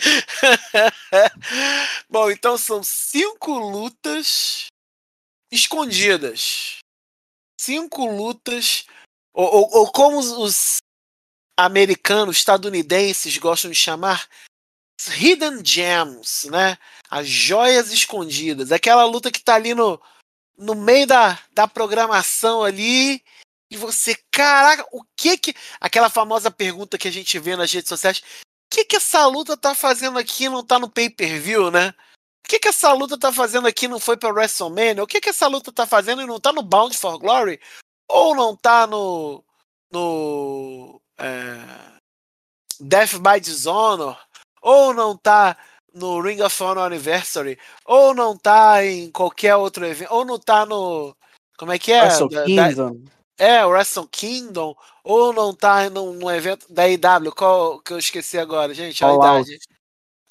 [2.10, 4.66] Bom, então são cinco lutas
[5.50, 6.78] escondidas.
[7.58, 8.84] Cinco lutas,
[9.32, 10.81] ou, ou, ou como os
[11.56, 14.28] americanos, estadunidenses gostam de chamar,
[15.16, 16.78] hidden gems, né?
[17.10, 18.72] As joias escondidas.
[18.72, 20.00] Aquela luta que tá ali no,
[20.56, 23.22] no meio da, da programação ali
[23.72, 25.54] e você, caraca, o que que.
[25.80, 28.22] Aquela famosa pergunta que a gente vê nas redes sociais: o
[28.70, 31.88] que que essa luta tá fazendo aqui não tá no pay per view, né?
[32.44, 35.02] O que que essa luta tá fazendo aqui não foi pra WrestleMania?
[35.02, 37.58] O que que essa luta tá fazendo e não tá no Bound for Glory?
[38.08, 39.42] Ou não tá no.
[39.90, 41.01] no.
[41.22, 41.92] É,
[42.80, 44.18] Death by Dishonor?
[44.60, 45.56] Ou não tá
[45.94, 47.58] no Ring of Honor Anniversary?
[47.84, 50.12] Ou não tá em qualquer outro evento?
[50.12, 51.16] Ou não tá no.
[51.56, 52.02] Como é que é?
[52.02, 52.94] Wrestle da, Kingdom.
[52.94, 57.98] Da, é, Wrestle Kingdom, ou não tá num, num evento da IW, qual que eu
[57.98, 59.02] esqueci agora, gente?
[59.04, 59.58] All a idade.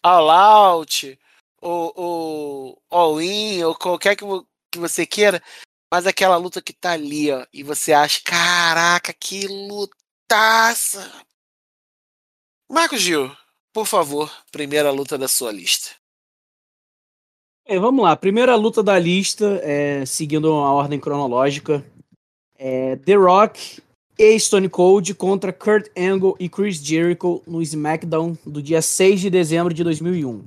[0.04, 1.20] All Out,
[1.62, 4.26] ou, ou All In, ou qualquer que,
[4.72, 5.44] que você queira,
[5.92, 9.46] mas aquela luta que tá ali, ó, e você acha, caraca, que
[10.32, 11.12] lutaça!
[12.72, 13.30] Marcos Gil,
[13.74, 15.90] por favor, primeira luta da sua lista.
[17.66, 21.86] É, vamos lá, primeira luta da lista, é, seguindo a ordem cronológica,
[22.58, 23.82] é, The Rock
[24.18, 29.30] e Stone Cold contra Kurt Angle e Chris Jericho no SmackDown do dia 6 de
[29.30, 30.46] dezembro de 2001.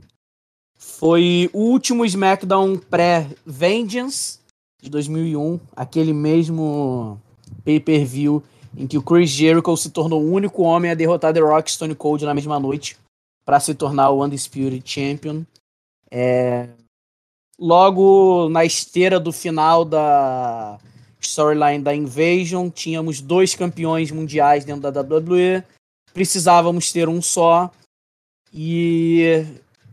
[0.78, 4.38] Foi o último SmackDown pré-Vengeance
[4.80, 7.20] de 2001, aquele mesmo
[7.62, 8.42] pay-per-view
[8.76, 11.94] em que o Chris Jericho se tornou o único homem a derrotar The Rock Stone
[11.94, 12.96] Cold na mesma noite
[13.44, 15.42] para se tornar o Undisputed Champion.
[16.10, 16.68] É...
[17.58, 20.78] Logo na esteira do final da
[21.20, 25.62] storyline da Invasion, tínhamos dois campeões mundiais dentro da WWE,
[26.12, 27.70] precisávamos ter um só,
[28.52, 29.44] e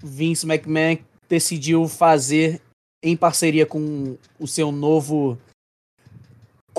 [0.04, 0.98] Vince McMahon
[1.30, 2.62] decidiu fazer,
[3.02, 5.38] em parceria com o seu novo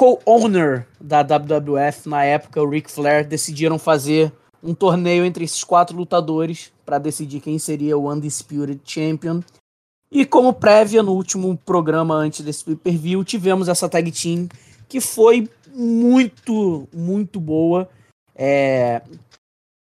[0.02, 5.96] co-owner da WWF na época, o Ric Flair, decidiram fazer um torneio entre esses quatro
[5.96, 9.40] lutadores para decidir quem seria o Undisputed Champion.
[10.10, 14.48] E como prévia, no último programa antes desse pay-per-view, tivemos essa tag team
[14.88, 17.88] que foi muito, muito boa.
[18.34, 19.02] É...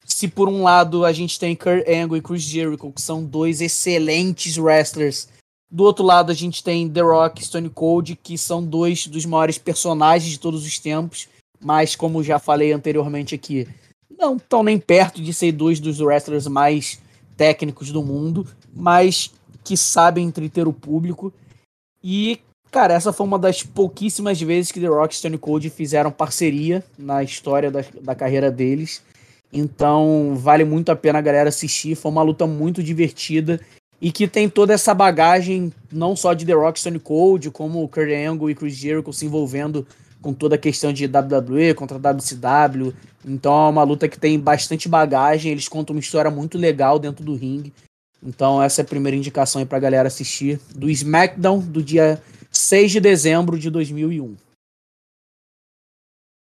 [0.03, 3.61] Se por um lado a gente tem Kurt Angle e Chris Jericho, que são dois
[3.61, 5.27] excelentes wrestlers,
[5.69, 9.25] do outro lado a gente tem The Rock e Stone Cold, que são dois dos
[9.25, 11.27] maiores personagens de todos os tempos,
[11.59, 13.67] mas como já falei anteriormente aqui,
[14.17, 16.99] não estão nem perto de ser dois dos wrestlers mais
[17.35, 19.31] técnicos do mundo, mas
[19.63, 21.33] que sabem entreter o público.
[22.01, 22.39] E,
[22.71, 26.83] cara, essa foi uma das pouquíssimas vezes que The Rock e Stone Cold fizeram parceria
[26.97, 29.03] na história da, da carreira deles.
[29.51, 31.95] Então, vale muito a pena a galera assistir.
[31.95, 33.59] Foi uma luta muito divertida
[33.99, 37.89] e que tem toda essa bagagem, não só de The Rock Stone Cold, como o
[37.89, 39.87] Kurt Angle e Chris Jericho se envolvendo
[40.21, 42.93] com toda a questão de WWE contra WCW.
[43.25, 47.23] Então é uma luta que tem bastante bagagem, eles contam uma história muito legal dentro
[47.23, 47.73] do ringue.
[48.21, 52.93] Então, essa é a primeira indicação aí pra galera assistir do SmackDown do dia 6
[52.93, 54.35] de dezembro de 2001.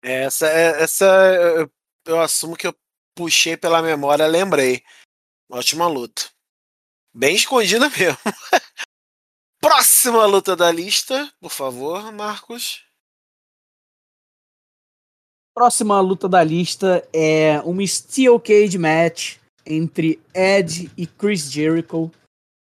[0.04, 1.72] Essa, essa eu,
[2.06, 2.76] eu assumo que eu
[3.16, 4.84] puxei pela memória, lembrei.
[5.50, 6.37] Ótima luta.
[7.14, 8.18] Bem escondida mesmo.
[9.60, 12.86] Próxima luta da lista, por favor, Marcos.
[15.54, 22.12] Próxima luta da lista é uma Steel Cage Match entre Ed e Chris Jericho,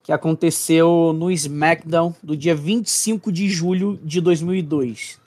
[0.03, 5.19] que aconteceu no SmackDown do dia 25 de julho de 2002.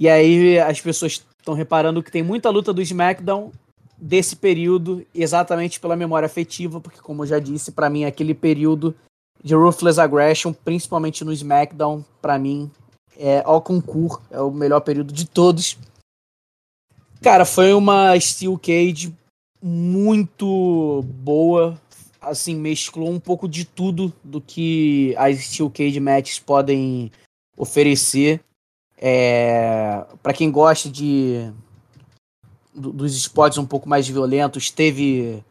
[0.00, 3.52] E aí as pessoas estão reparando que tem muita luta do SmackDown
[3.98, 8.94] desse período, exatamente pela memória afetiva, porque como eu já disse, para mim aquele período
[9.42, 12.70] de Ruthless Aggression, principalmente no SmackDown, para mim
[13.16, 15.78] é ao concurso, é o melhor período de todos.
[17.22, 19.14] Cara, foi uma Steel Cage
[19.62, 21.80] muito boa.
[22.20, 27.10] assim, mesclou um pouco de tudo do que as Steel Cage Matches podem
[27.56, 28.40] oferecer.
[28.98, 31.52] É, para quem gosta de
[32.76, 35.42] dos spots um pouco mais violentos, teve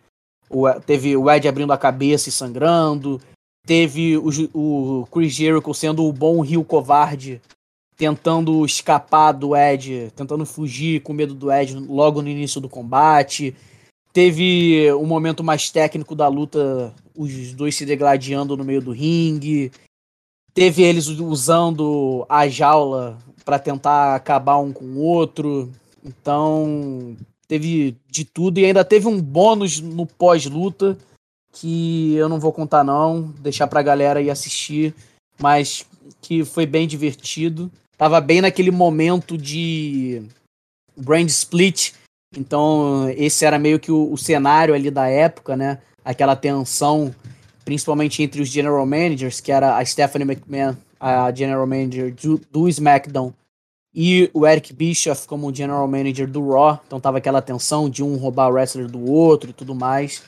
[0.50, 3.20] o, teve o Ed abrindo a cabeça e sangrando,
[3.66, 7.42] teve o, o Chris Jericho sendo o bom rio covarde,
[7.98, 13.56] tentando escapar do Ed, tentando fugir com medo do Ed logo no início do combate.
[14.14, 18.92] Teve o um momento mais técnico da luta, os dois se degladiando no meio do
[18.92, 19.72] ringue.
[20.54, 25.70] Teve eles usando a jaula para tentar acabar um com o outro.
[26.06, 30.96] Então, teve de tudo e ainda teve um bônus no pós-luta
[31.52, 34.94] que eu não vou contar não, deixar pra galera ir assistir,
[35.40, 35.86] mas
[36.22, 37.72] que foi bem divertido.
[37.98, 40.22] Tava bem naquele momento de
[40.96, 41.94] brand split,
[42.36, 45.80] então esse era meio que o, o cenário ali da época, né?
[46.04, 47.16] Aquela tensão,
[47.64, 52.68] principalmente entre os general managers, que era a Stephanie McMahon, a general manager do, do
[52.68, 53.34] SmackDown,
[53.96, 56.82] e o Eric Bischoff como general manager do Raw.
[56.86, 60.22] Então tava aquela tensão de um roubar o wrestler do outro e tudo mais.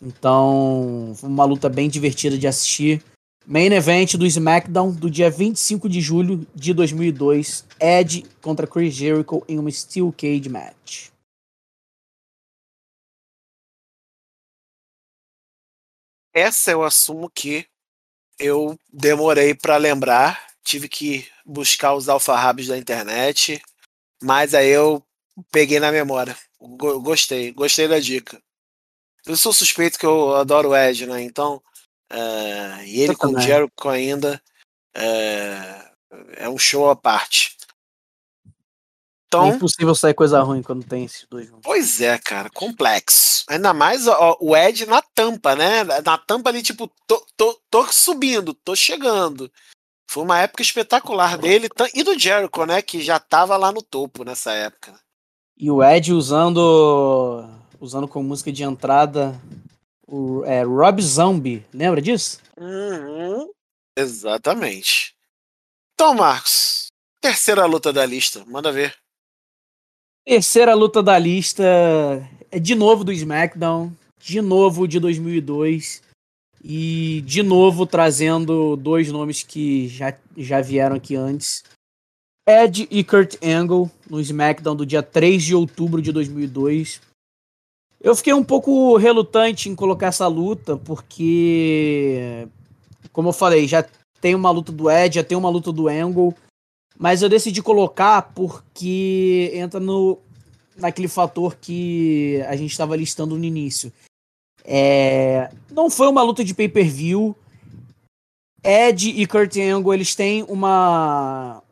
[0.00, 3.02] Então, foi uma luta bem divertida de assistir.
[3.46, 9.42] Main event do SmackDown do dia 25 de julho de 2002, Edge contra Chris Jericho
[9.48, 11.08] em uma Steel Cage match.
[16.34, 17.66] Essa eu assumo que
[18.38, 23.62] eu demorei para lembrar, tive que buscar os alfarrabos da internet,
[24.22, 25.02] mas aí eu
[25.52, 26.36] peguei na memória.
[26.58, 28.42] Gostei, gostei da dica.
[29.24, 31.22] Eu sou suspeito que eu adoro o Ed, né?
[31.22, 31.62] Então,
[32.10, 34.40] é, e ele eu com o Jericho ainda
[34.94, 35.90] é,
[36.36, 37.56] é, um show à parte.
[39.26, 41.62] Então, é impossível sair coisa ruim quando tem esses dois juntos.
[41.64, 43.44] Pois é, cara, complexo.
[43.48, 45.82] Ainda mais ó, o Ed na tampa, né?
[46.04, 49.50] Na tampa ali, tipo, tô, tô, tô subindo, tô chegando.
[50.06, 52.80] Foi uma época espetacular dele e do Jericho, né?
[52.80, 54.98] Que já tava lá no topo nessa época.
[55.56, 57.48] E o Ed usando
[57.80, 59.38] usando como música de entrada
[60.06, 62.40] o é, Rob Zombie, lembra disso?
[62.56, 63.50] Uhum,
[63.96, 65.14] exatamente.
[65.94, 66.86] Então, Marcos,
[67.20, 68.94] terceira luta da lista, manda ver.
[70.24, 71.64] Terceira luta da lista
[72.50, 76.05] é de novo do SmackDown, de novo de 2002
[76.68, 81.62] e de novo trazendo dois nomes que já, já vieram aqui antes.
[82.48, 87.00] Ed e Kurt Angle no SmackDown do dia 3 de outubro de 2002.
[88.00, 92.48] Eu fiquei um pouco relutante em colocar essa luta, porque,
[93.12, 93.86] como eu falei, já
[94.20, 96.34] tem uma luta do Ed, já tem uma luta do Angle,
[96.98, 100.18] mas eu decidi colocar porque entra no
[100.76, 103.92] naquele fator que a gente estava listando no início.
[104.66, 107.36] É, não foi uma luta de pay-per-view.
[108.64, 111.62] Ed e Kurt Angle, eles têm uma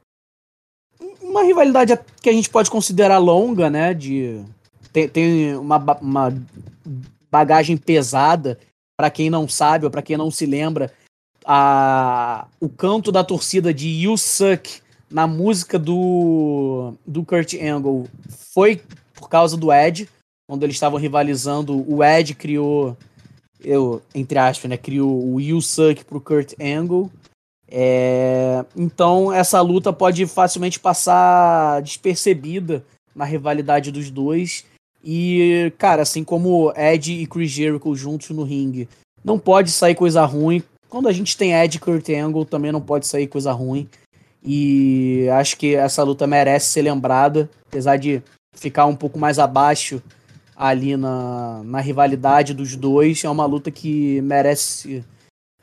[1.21, 4.41] uma rivalidade que a gente pode considerar longa, né, de
[4.93, 6.33] tem, tem uma, uma
[7.29, 8.59] bagagem pesada.
[8.97, 10.93] para quem não sabe ou para quem não se lembra,
[11.45, 14.81] a, o canto da torcida de You Suck
[15.11, 18.09] na música do, do Kurt Angle
[18.53, 18.81] foi
[19.15, 20.09] por causa do Ed,
[20.47, 22.97] quando eles estavam rivalizando, o Ed criou,
[23.63, 27.11] eu, entre aspas, né, criou o You Suck pro Kurt Angle.
[27.69, 32.85] É, então essa luta pode facilmente passar despercebida
[33.15, 34.65] na rivalidade dos dois.
[35.03, 38.89] E, cara, assim como Ed e Chris Jericho juntos no ringue,
[39.25, 40.63] não pode sair coisa ruim.
[40.89, 43.89] Quando a gente tem Ed e Kurt Angle, também não pode sair coisa ruim.
[44.43, 48.23] E acho que essa luta merece ser lembrada, apesar de
[48.55, 50.03] ficar um pouco mais abaixo
[50.57, 53.25] ali na, na rivalidade dos dois.
[53.25, 55.05] É uma luta que merece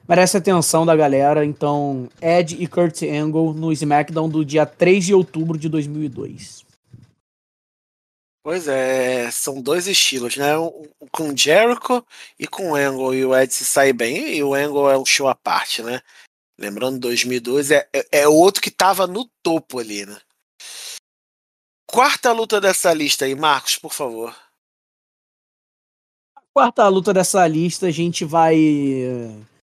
[0.07, 1.45] merece atenção da galera.
[1.45, 6.65] Então, Ed e Kurt Angle no SmackDown do dia 3 de outubro de 2002.
[8.43, 10.53] Pois é, são dois estilos, né?
[11.11, 12.03] Com Jericho
[12.39, 13.15] e com Angle.
[13.15, 16.01] E o Ed se sai bem, e o Angle é um show à parte, né?
[16.59, 20.19] Lembrando, 2002 é, é, é outro que tava no topo ali, né?
[21.87, 24.35] Quarta luta dessa lista aí, Marcos, por favor.
[26.53, 28.57] Quarta luta dessa lista, a gente vai,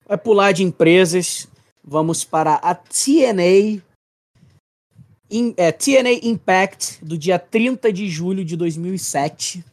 [0.07, 1.47] vai pular de empresas.
[1.85, 3.80] Vamos para a TNA
[5.30, 9.64] in, é, TNA Impact do dia 30 de julho de 2007,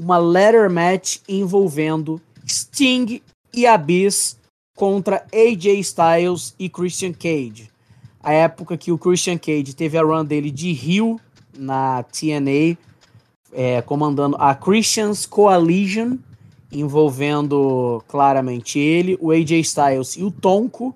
[0.00, 3.20] uma ladder match envolvendo Sting
[3.52, 4.38] e Abyss
[4.76, 7.72] contra AJ Styles e Christian Cage.
[8.22, 11.20] A época que o Christian Cage teve a run dele de Rio
[11.58, 12.78] na TNA,
[13.52, 16.18] é, comandando a Christians Coalition,
[16.72, 20.94] envolvendo claramente ele, o AJ Styles e o Tonko.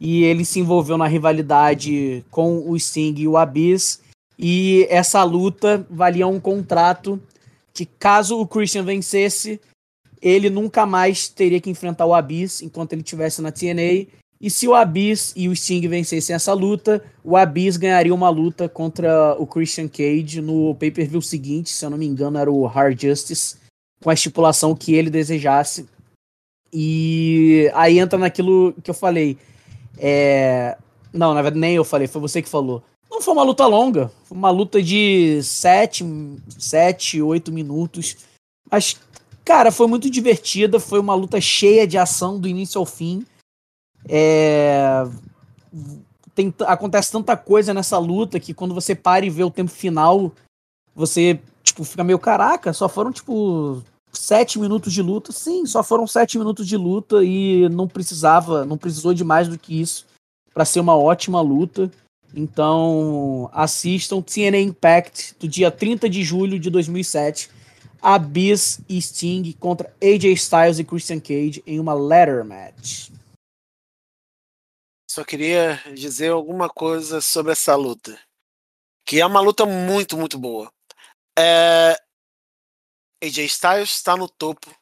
[0.00, 4.00] E ele se envolveu na rivalidade com o Sting e o Abyss.
[4.38, 7.20] E essa luta valia um contrato
[7.74, 9.60] que, caso o Christian vencesse,
[10.22, 14.06] ele nunca mais teria que enfrentar o Abyss enquanto ele estivesse na TNA.
[14.40, 18.68] E se o Abyss e o Sting vencessem essa luta, o Abyss ganharia uma luta
[18.68, 23.00] contra o Christian Cage no pay-per-view seguinte, se eu não me engano, era o Hard
[23.00, 23.56] Justice,
[24.02, 25.88] com a estipulação que ele desejasse.
[26.72, 29.38] E aí entra naquilo que eu falei.
[29.96, 30.76] É...
[31.12, 32.82] Não, na verdade, nem eu falei, foi você que falou.
[33.10, 36.04] Não foi uma luta longa, foi uma luta de 7,
[36.58, 38.16] 7 8 minutos.
[38.70, 38.96] Mas,
[39.44, 43.24] cara, foi muito divertida, foi uma luta cheia de ação do início ao fim.
[44.06, 45.04] É...
[46.34, 50.30] Tem, acontece tanta coisa nessa luta que quando você para e vê o tempo final,
[50.94, 51.40] você
[51.78, 55.32] tipo, fica meio caraca, só foram tipo sete minutos de luta.
[55.32, 59.58] Sim, só foram sete minutos de luta e não precisava, não precisou de mais do
[59.58, 60.06] que isso
[60.52, 61.90] para ser uma ótima luta.
[62.34, 67.50] Então, assistam TNA Impact do dia 30 de julho de 2007.
[68.00, 73.10] Abyss e Sting contra AJ Styles e Christian Cage em uma ladder match.
[75.10, 78.16] Só queria dizer alguma coisa sobre essa luta.
[79.04, 80.70] Que é uma luta muito, muito boa.
[81.38, 81.96] É...
[83.22, 84.76] AJ Styles está no topo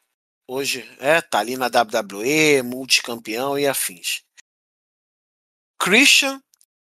[0.47, 4.23] hoje, é, tá ali na WWE, multicampeão e afins.
[5.79, 6.41] Christian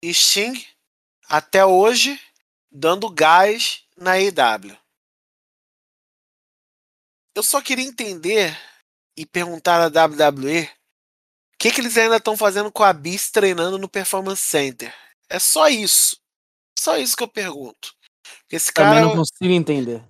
[0.03, 0.65] e Sting
[1.29, 2.19] até hoje
[2.71, 4.77] dando gás na EW.
[7.35, 8.57] Eu só queria entender
[9.17, 13.79] e perguntar à WWE o que, que eles ainda estão fazendo com a Bis treinando
[13.79, 14.95] no Performance Center.
[15.29, 16.17] É só isso.
[16.79, 17.98] Só isso que eu pergunto.
[18.51, 20.03] Esse cara, Também não consigo entender.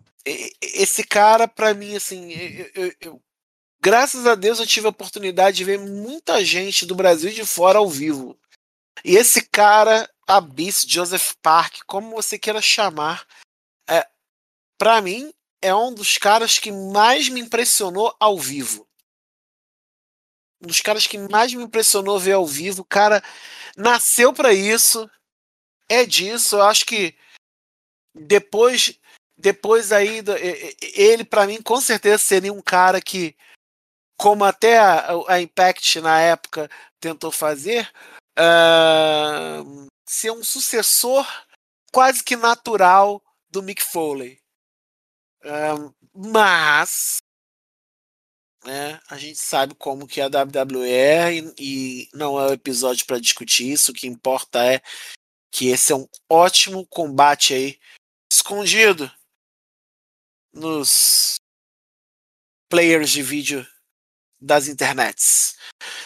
[0.60, 3.22] Esse cara, para mim, assim, eu, eu, eu,
[3.80, 7.44] graças a Deus eu tive a oportunidade de ver muita gente do Brasil e de
[7.44, 8.38] fora ao vivo.
[9.04, 13.26] E esse cara, Abyss, Joseph Park, como você queira chamar,
[13.88, 14.06] é,
[14.76, 15.32] para mim
[15.62, 18.88] é um dos caras que mais me impressionou ao vivo
[20.60, 22.82] um dos caras que mais me impressionou ver ao vivo.
[22.82, 23.22] O cara
[23.76, 25.08] nasceu para isso.
[25.88, 26.56] É disso.
[26.56, 27.14] Eu acho que
[28.20, 28.98] depois
[29.36, 30.20] depois aí
[30.94, 33.36] ele para mim com certeza seria um cara que
[34.16, 37.88] como até a, a Impact na época tentou fazer
[38.38, 41.24] uh, ser um sucessor
[41.92, 44.40] quase que natural do Mick Foley
[45.44, 47.18] uh, mas
[48.64, 49.00] né?
[49.08, 53.20] A gente sabe como que é a WWE e, e não é o episódio para
[53.20, 53.92] discutir isso.
[53.92, 54.82] O que importa é
[55.50, 57.78] que esse é um ótimo combate aí
[58.30, 59.10] escondido
[60.52, 61.36] nos
[62.68, 63.66] players de vídeo
[64.40, 65.56] das internets.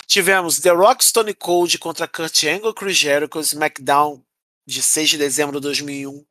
[0.07, 4.25] Tivemos The Rock Stone Cold contra Kurt Angle Chris Jericho SmackDown
[4.67, 6.25] de 6 de dezembro de 2001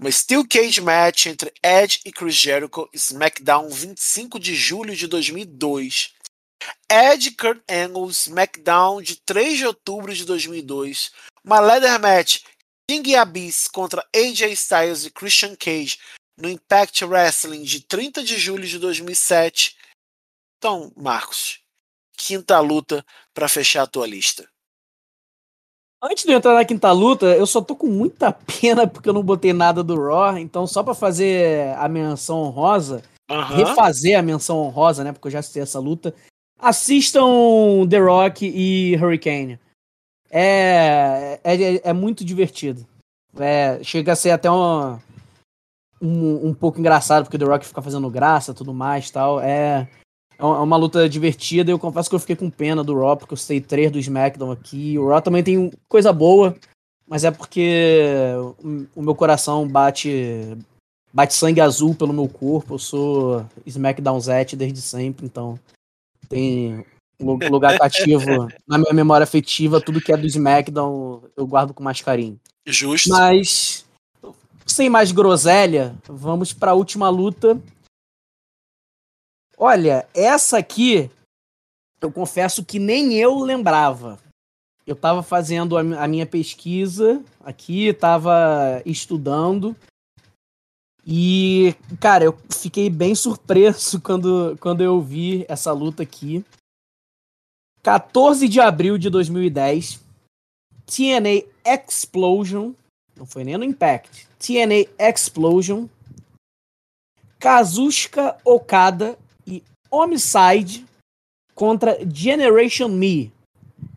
[0.00, 6.14] uma Steel Cage Match entre Edge e Chris Jericho, SmackDown 25 de julho de 2002.
[6.90, 11.12] Edge e Kurt Angle, SmackDown de 3 de outubro de 2002.
[11.44, 12.44] Uma Leather Match,
[12.90, 15.96] King Abyss contra AJ Styles e Christian Cage
[16.36, 19.76] no Impact Wrestling de 30 de julho de 2007.
[20.58, 21.60] Então, Marcos,
[22.18, 24.48] quinta luta para fechar a tua lista.
[26.02, 29.14] Antes de eu entrar na quinta luta, eu só tô com muita pena porque eu
[29.14, 33.54] não botei nada do Raw, então só para fazer a menção honrosa, uhum.
[33.54, 36.12] refazer a menção honrosa, né, porque eu já assisti essa luta,
[36.58, 39.60] assistam The Rock e Hurricane.
[40.30, 42.86] É, é, é muito divertido.
[43.38, 44.98] É, chega a ser até um,
[46.00, 49.40] um, um pouco engraçado, porque The Rock fica fazendo graça tudo mais tal.
[49.40, 49.88] É,
[50.38, 51.70] é, é uma luta divertida.
[51.70, 54.50] Eu confesso que eu fiquei com pena do Raw, porque eu sei três do SmackDown
[54.50, 54.98] aqui.
[54.98, 56.56] O Raw também tem coisa boa,
[57.06, 58.32] mas é porque
[58.94, 60.56] o meu coração bate
[61.12, 62.74] bate sangue azul pelo meu corpo.
[62.74, 65.58] Eu sou SmackDown Zet desde sempre, então
[66.28, 66.84] tem
[67.20, 69.80] lugar cativo na minha memória afetiva.
[69.80, 72.38] Tudo que é do SmackDown eu guardo com mais carinho.
[72.66, 73.10] Justo.
[73.10, 73.84] Mas
[74.66, 77.60] sem mais groselha, vamos para a última luta
[79.62, 81.10] Olha, essa aqui,
[82.00, 84.18] eu confesso que nem eu lembrava.
[84.86, 89.76] Eu estava fazendo a, minha pesquisa aqui, estava estudando.
[91.06, 96.42] E, cara, eu fiquei bem surpreso quando, quando eu vi essa luta aqui.
[97.82, 100.00] 14 de abril de 2010,
[100.86, 102.72] TNA Explosion,
[103.16, 105.86] não foi nem no Impact, TNA Explosion,
[107.38, 109.18] Kazushika Okada
[109.90, 110.86] Homicide
[111.54, 113.32] contra Generation Me,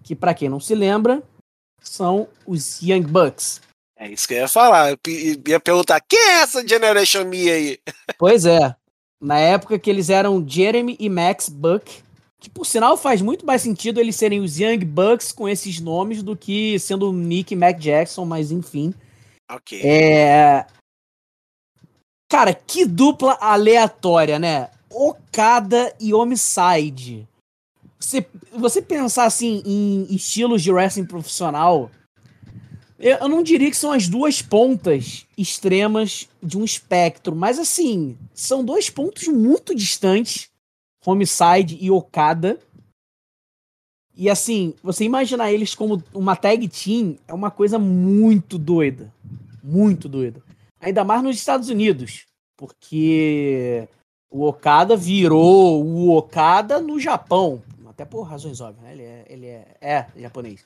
[0.03, 1.21] que para quem não se lembra,
[1.81, 3.61] são os Young Bucks.
[3.97, 4.91] É isso que eu ia falar.
[4.91, 4.97] Eu
[5.47, 7.79] ia perguntar: quem é essa Generation Me aí?
[8.17, 8.75] Pois é.
[9.21, 12.03] Na época que eles eram Jeremy e Max Buck,
[12.43, 16.21] que por sinal faz muito mais sentido eles serem os Young Bucks com esses nomes
[16.21, 18.93] do que sendo o Nick e Mac Jackson, mas enfim.
[19.49, 19.79] Ok.
[19.81, 20.65] É...
[22.29, 24.69] Cara, que dupla aleatória, né?
[24.89, 27.25] Okada e Homicide.
[27.97, 31.89] Você, você pensar assim em estilos de wrestling profissional,
[32.99, 38.65] eu não diria que são as duas pontas extremas de um espectro, mas assim, são
[38.65, 40.49] dois pontos muito distantes,
[41.05, 42.59] Homicide e Okada.
[44.15, 49.11] E assim, você imaginar eles como uma tag team é uma coisa muito doida.
[49.63, 50.41] Muito doida.
[50.79, 52.25] Ainda mais nos Estados Unidos,
[52.57, 53.87] porque
[54.29, 57.61] o Okada virou o Okada no Japão.
[57.87, 58.91] Até por razões óbvias, né?
[58.91, 60.65] Ele é, ele é, é japonês.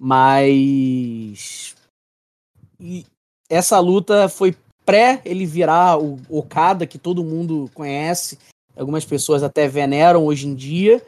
[0.00, 1.74] Mas.
[2.78, 3.04] E
[3.48, 4.56] essa luta foi
[4.86, 8.38] pré ele virar o Okada, que todo mundo conhece,
[8.80, 11.04] algumas pessoas até veneram hoje em dia.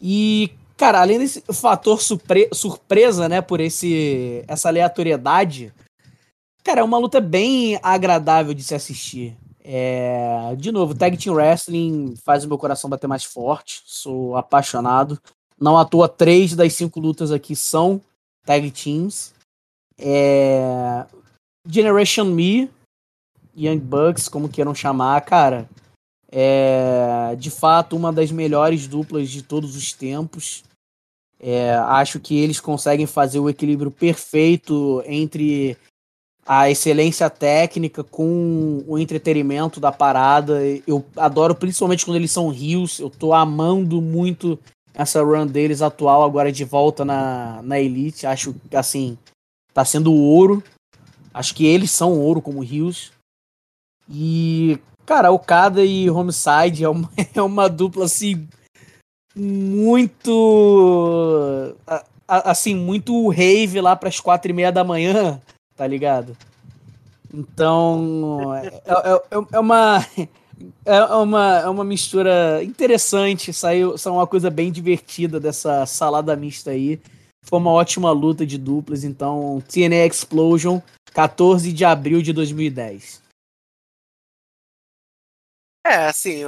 [0.00, 5.72] E, cara, além desse fator surpre surpresa, né, por esse essa aleatoriedade,
[6.64, 9.36] cara, é uma luta bem agradável de se assistir.
[9.62, 13.82] É, de novo, Tag Team Wrestling faz o meu coração bater mais forte.
[13.84, 15.20] Sou apaixonado.
[15.60, 18.00] Não à toa, três das cinco lutas aqui são
[18.46, 19.34] tag teams.
[19.98, 21.04] É...
[21.68, 22.70] Generation Me,
[23.54, 25.68] Young Bucks, como queiram chamar, cara.
[26.30, 30.62] É de fato uma das melhores duplas de todos os tempos.
[31.40, 35.76] É, acho que eles conseguem fazer o equilíbrio perfeito entre
[36.44, 40.60] a excelência técnica com o entretenimento da parada.
[40.86, 42.98] Eu adoro principalmente quando eles são rios.
[42.98, 44.58] Eu tô amando muito
[44.94, 48.26] essa run deles atual agora de volta na, na Elite.
[48.26, 49.16] Acho que, assim,
[49.72, 50.64] tá sendo ouro.
[51.32, 53.12] Acho que eles são ouro como Rios.
[54.10, 54.78] E,
[55.08, 58.46] cara, Okada e Homicide é uma, é uma dupla, assim,
[59.34, 60.30] muito.
[62.26, 65.40] Assim, muito rave lá pras quatro e meia da manhã,
[65.74, 66.36] tá ligado?
[67.32, 70.04] Então, é, é, é uma
[70.84, 76.72] é uma, é uma mistura interessante, saiu, saiu uma coisa bem divertida dessa salada mista
[76.72, 77.00] aí.
[77.42, 80.80] Foi uma ótima luta de duplas, então TNA Explosion,
[81.14, 83.27] 14 de abril de 2010.
[85.88, 86.42] É, assim,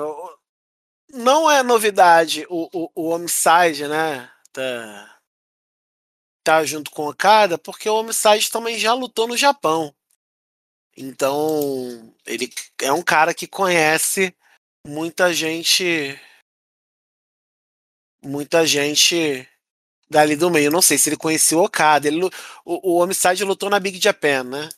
[1.10, 4.30] não é novidade o, o, o Homicide, né?
[4.52, 5.20] Tá,
[6.44, 9.94] tá junto com o Okada, porque o Homicide também já lutou no Japão.
[10.94, 14.36] Então, ele é um cara que conhece
[14.86, 16.20] muita gente.
[18.22, 19.48] Muita gente
[20.10, 20.70] dali do meio.
[20.70, 22.06] Não sei se ele conhecia o Okada.
[22.08, 22.30] Ele, o,
[22.64, 24.68] o Homicide lutou na Big Japan, né?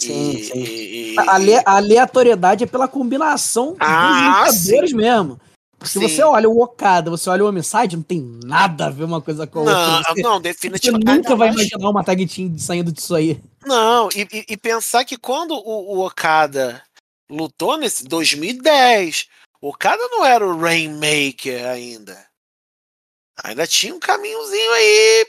[0.00, 0.58] Sim, e, sim.
[0.58, 5.40] E, a, a aleatoriedade é pela combinação ah, dos lutadores mesmo.
[5.82, 9.22] Se você olha o Okada, você olha o Homicide, não tem nada a ver uma
[9.22, 10.14] coisa com a não, outra.
[10.14, 11.06] Você, não, definitivamente.
[11.06, 13.40] Você nunca vai imaginar uma tag team saindo disso aí.
[13.64, 16.82] Não, e, e, e pensar que quando o, o, Okada
[17.30, 19.26] lutou nesse 2010,
[19.62, 22.26] o Okada não era o Rainmaker ainda.
[23.42, 25.26] Ainda tinha um caminhozinho aí.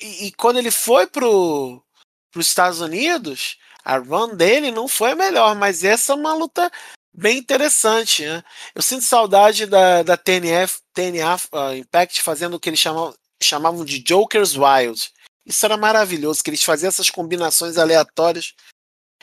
[0.00, 1.82] E, e quando ele foi pro,
[2.30, 6.70] pros Estados Unidos, a run dele não foi a melhor, mas essa é uma luta
[7.12, 8.24] bem interessante.
[8.24, 8.42] Né?
[8.74, 13.84] Eu sinto saudade da, da TNF, TNA uh, Impact fazendo o que eles chamavam, chamavam
[13.84, 15.12] de Joker's Wild.
[15.44, 18.54] Isso era maravilhoso, que eles faziam essas combinações aleatórias.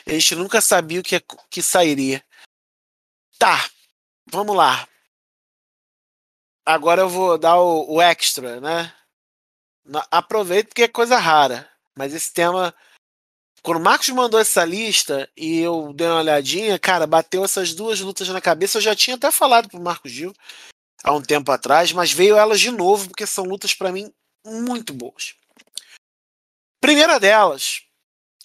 [0.06, 2.24] A gente nunca sabia o que, que sairia.
[3.38, 3.68] Tá,
[4.26, 4.88] vamos lá.
[6.64, 8.94] Agora eu vou dar o, o extra, né?
[10.12, 11.68] Aproveito porque é coisa rara.
[11.96, 12.72] Mas esse tema
[13.62, 18.00] quando o Marcos mandou essa lista e eu dei uma olhadinha, cara, bateu essas duas
[18.00, 18.78] lutas na cabeça.
[18.78, 20.34] Eu já tinha até falado pro Marcos Gil
[21.04, 24.12] há um tempo atrás, mas veio elas de novo porque são lutas para mim
[24.44, 25.36] muito boas.
[26.80, 27.82] Primeira delas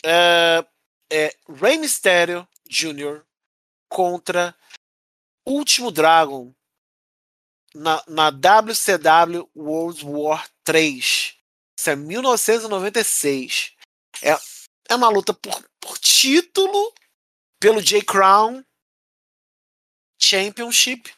[0.05, 0.63] é,
[1.11, 3.23] é Rey Mysterio Jr.
[3.89, 4.55] contra
[5.43, 6.53] Último Dragon
[7.73, 11.35] na, na WCW World War 3.
[11.79, 13.73] Isso é 1996.
[14.21, 14.37] É,
[14.89, 16.93] é uma luta por, por título
[17.59, 18.63] pelo J Crown
[20.19, 21.13] Championship,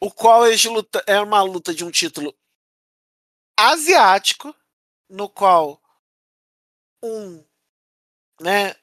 [0.00, 2.36] o qual luta, é uma luta de um título
[3.58, 4.54] asiático,
[5.08, 5.80] no qual
[7.02, 7.44] um
[8.40, 8.74] né,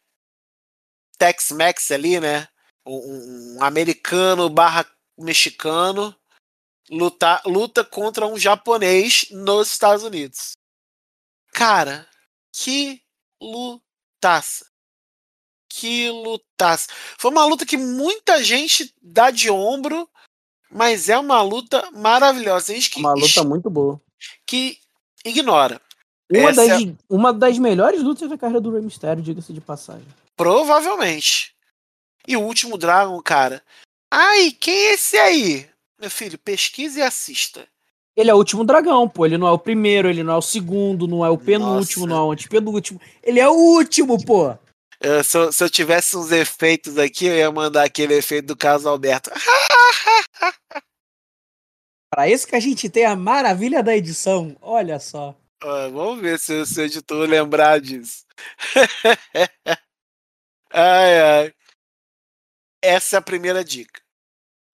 [1.17, 2.47] Tex-Mex ali, né,
[2.85, 4.85] um, um americano barra
[5.17, 6.15] mexicano
[6.89, 10.57] luta, luta contra um japonês nos Estados Unidos.
[11.53, 12.09] Cara,
[12.51, 13.03] que
[14.20, 14.65] lutaça.
[15.70, 16.89] Que lutaça.
[17.17, 20.09] Foi uma luta que muita gente dá de ombro,
[20.70, 22.74] mas é uma luta maravilhosa.
[22.74, 24.01] Que, uma luta muito boa.
[24.45, 24.78] Que
[25.24, 25.82] ignora.
[26.32, 26.95] Uma, das, é...
[27.09, 30.05] uma das melhores lutas da carreira do Rey Mysterio, diga-se de passagem.
[30.36, 31.55] Provavelmente.
[32.28, 33.63] E o último Dragon, cara.
[34.11, 35.70] Ai, quem é esse aí?
[35.99, 37.67] Meu filho, pesquise e assista.
[38.20, 39.26] Ele é o último dragão, pô.
[39.26, 42.20] Ele não é o primeiro, ele não é o segundo, não é o penúltimo, Nossa.
[42.20, 42.99] não é o antepenúltimo.
[43.24, 44.57] Ele é o último, pô.
[44.99, 48.57] Eu, se, eu, se, eu, tivesse uns efeitos aqui, eu ia mandar aquele efeito do
[48.57, 49.32] Carlos Alberto.
[52.11, 54.53] Para isso que a gente tem a maravilha da edição.
[54.59, 55.34] Olha só.
[55.61, 58.26] vamos ver se, se o editor lembrar disso.
[60.74, 61.53] ai, ai.
[62.84, 64.01] Essa é a primeira dica.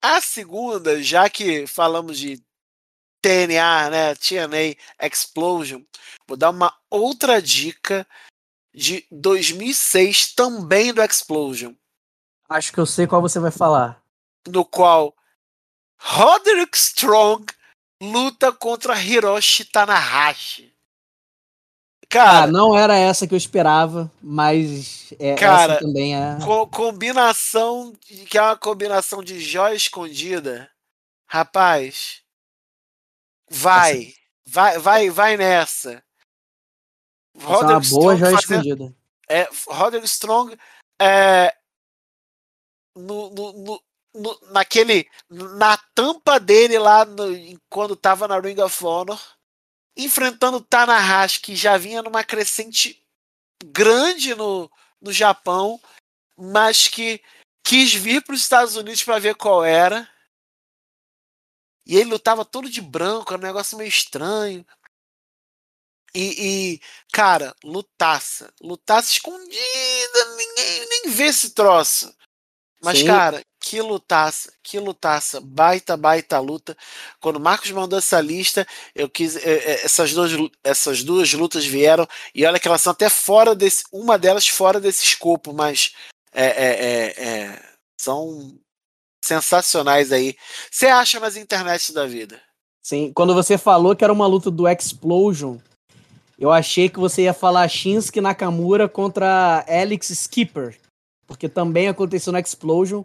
[0.03, 2.43] A segunda, já que falamos de
[3.25, 5.81] TNA, né, TNA Explosion,
[6.29, 8.07] vou dar uma outra dica
[8.75, 11.73] de 2006 também do Explosion.
[12.47, 14.03] Acho que eu sei qual você vai falar.
[14.47, 15.15] No qual
[15.99, 17.47] Roderick Strong
[17.99, 20.75] luta contra Hiroshi Tanahashi.
[22.11, 26.39] Cara, ah, não era essa que eu esperava, mas é, cara, essa também é.
[26.45, 27.95] Co combinação
[28.29, 30.71] que é uma combinação de joia escondida.
[31.27, 32.24] Rapaz,
[33.55, 34.13] vai, essa...
[34.47, 36.03] vai, vai, vai nessa.
[37.37, 38.95] Roderick é uma boa joia escondida.
[39.29, 40.57] É, Roderick Strong
[41.01, 41.55] é,
[42.95, 43.83] no, no, no,
[44.15, 47.07] no, naquele na tampa dele lá
[47.69, 49.21] quando tava na Ring of Honor
[49.97, 53.01] enfrentando Tanahashi, que já vinha numa crescente
[53.65, 55.81] grande no, no Japão,
[56.37, 57.23] mas que
[57.65, 60.09] quis vir para os Estados Unidos para ver qual era.
[61.87, 64.65] E ele lutava todo de branco, era um negócio meio estranho.
[66.15, 66.81] E, e
[67.13, 68.53] cara, lutaça.
[68.61, 72.15] Lutaça escondida, ninguém nem vê esse troço.
[72.85, 73.07] Mas, Sim.
[73.07, 76.77] cara, que lutaça, que lutaça, baita, baita luta.
[77.19, 79.37] Quando o Marcos mandou essa lista, eu quis.
[79.37, 80.33] É, é, essas, duas,
[80.63, 83.85] essas duas lutas vieram, e olha que elas são até fora desse.
[83.91, 85.95] Uma delas fora desse escopo, mas
[86.31, 88.59] é, é, é são
[89.25, 90.37] sensacionais aí.
[90.71, 92.41] Você acha nas internet da vida?
[92.83, 95.59] Sim, quando você falou que era uma luta do Explosion,
[96.39, 100.79] eu achei que você ia falar Shinsuke Nakamura contra Alex Skipper
[101.27, 103.03] porque também aconteceu no Explosion,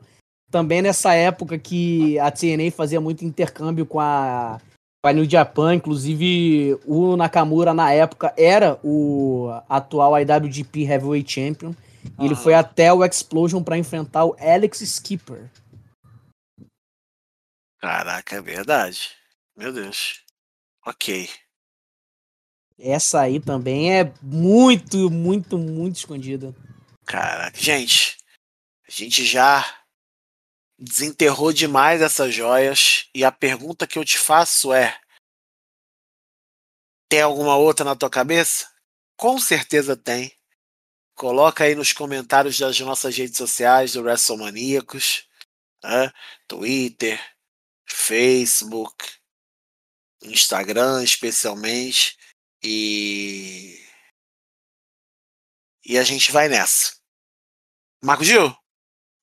[0.51, 4.59] também nessa época que a TNA fazia muito intercâmbio com a,
[5.01, 11.73] com a New Japan, inclusive o Nakamura na época era o atual IWGP Heavyweight Champion,
[12.19, 15.49] e ele foi até o Explosion para enfrentar o Alex Skipper.
[17.79, 19.11] Caraca, é verdade.
[19.55, 20.23] Meu Deus.
[20.85, 21.29] Ok.
[22.77, 26.55] Essa aí também é muito, muito, muito escondida.
[27.05, 28.17] Caraca, gente,
[28.87, 29.83] a gente já
[30.77, 34.97] desenterrou demais essas joias e a pergunta que eu te faço é:
[37.09, 38.71] tem alguma outra na tua cabeça?
[39.17, 40.31] Com certeza tem.
[41.15, 45.27] Coloca aí nos comentários das nossas redes sociais do WrestleManiacos,
[45.83, 46.13] né?
[46.47, 47.19] Twitter,
[47.91, 49.05] Facebook,
[50.21, 52.17] Instagram especialmente.
[52.63, 53.79] E.
[55.85, 56.93] E a gente vai nessa.
[58.03, 58.55] Marco Gil,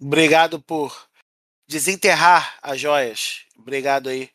[0.00, 1.08] obrigado por
[1.68, 3.46] desenterrar as joias.
[3.56, 4.30] Obrigado aí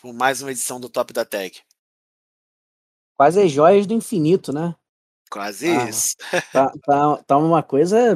[0.00, 1.60] por mais uma edição do Top da Tag.
[3.16, 4.74] Quase as joias do infinito, né?
[5.30, 6.14] Quase ah, isso.
[6.52, 8.14] Tá, tá, tá, uma coisa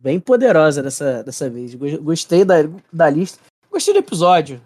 [0.00, 1.74] bem poderosa dessa, dessa vez.
[1.74, 2.56] Gostei da,
[2.92, 3.40] da lista.
[3.70, 4.60] Gostei do episódio.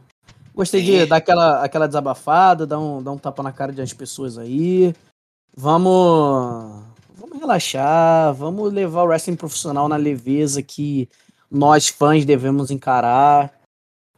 [0.55, 4.39] Gostei de dar aquela, aquela desabafada, dar um, dar um tapa na cara das pessoas
[4.39, 4.95] aí.
[5.57, 6.85] Vamos
[7.17, 11.09] vamos relaxar, vamos levar o wrestling profissional na leveza que
[11.51, 13.53] nós fãs devemos encarar.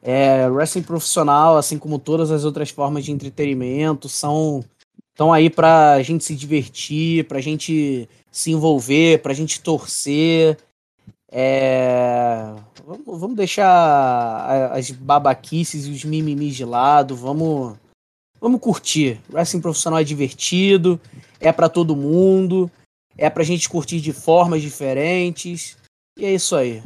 [0.03, 4.65] É, wrestling profissional, assim como todas as outras formas de entretenimento, são
[5.13, 9.63] estão aí para a gente se divertir, para a gente se envolver, para a gente
[9.63, 10.59] torcer.
[11.31, 12.55] É...
[12.87, 17.77] Vamos, vamos deixar as babaquices e os mimimis de lado, vamos,
[18.41, 19.21] vamos curtir.
[19.33, 21.01] Wrestling profissional é divertido,
[21.41, 22.71] é para todo mundo
[23.19, 25.77] é pra gente curtir de formas diferentes.
[26.19, 26.83] E é isso aí.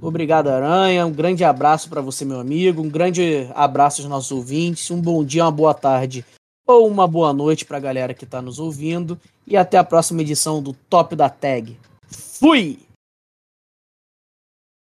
[0.00, 1.06] Obrigado, Aranha.
[1.06, 2.82] Um grande abraço para você, meu amigo.
[2.82, 4.90] Um grande abraço aos nossos ouvintes.
[4.90, 6.24] Um bom dia, uma boa tarde
[6.66, 9.18] ou uma boa noite para a galera que está nos ouvindo.
[9.46, 11.76] E até a próxima edição do Top da Tag.
[12.08, 12.78] Fui!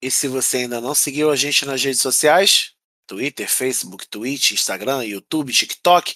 [0.02, 2.74] E se você ainda não seguiu a gente nas redes sociais,
[3.06, 6.16] Twitter, Facebook, Twitch, Instagram, YouTube, TikTok.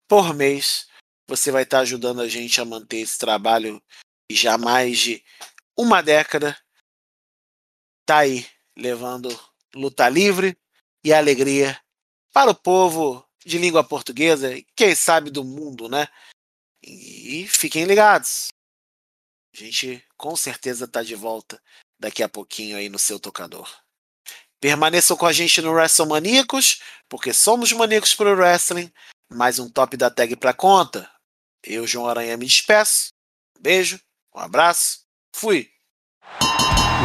[0.07, 0.87] por mês.
[1.27, 3.83] Você vai estar ajudando a gente a manter esse trabalho
[4.31, 5.21] já há mais de
[5.77, 6.57] uma década.
[8.05, 9.27] Tá aí, levando
[9.75, 10.57] luta livre
[11.03, 11.77] e alegria
[12.31, 16.07] para o povo de língua portuguesa e quem sabe do mundo, né?
[16.83, 18.47] E fiquem ligados.
[19.53, 21.61] A gente com certeza está de volta
[21.99, 23.69] daqui a pouquinho aí no seu tocador.
[24.59, 28.91] Permaneçam com a gente no WrestleManíacos, porque somos maníacos pro wrestling.
[29.29, 31.09] Mais um top da tag pra conta.
[31.63, 33.09] Eu, João Aranha, me despeço.
[33.57, 33.99] Um beijo,
[34.35, 34.99] um abraço,
[35.35, 35.69] fui!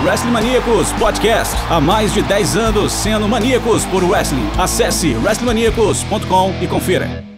[0.04, 1.54] Wrestling Maníacos Podcast.
[1.70, 4.48] Há mais de 10 anos sendo maníacos por wrestling.
[4.58, 7.32] Acesse wrestlingmaníacos.com e confira.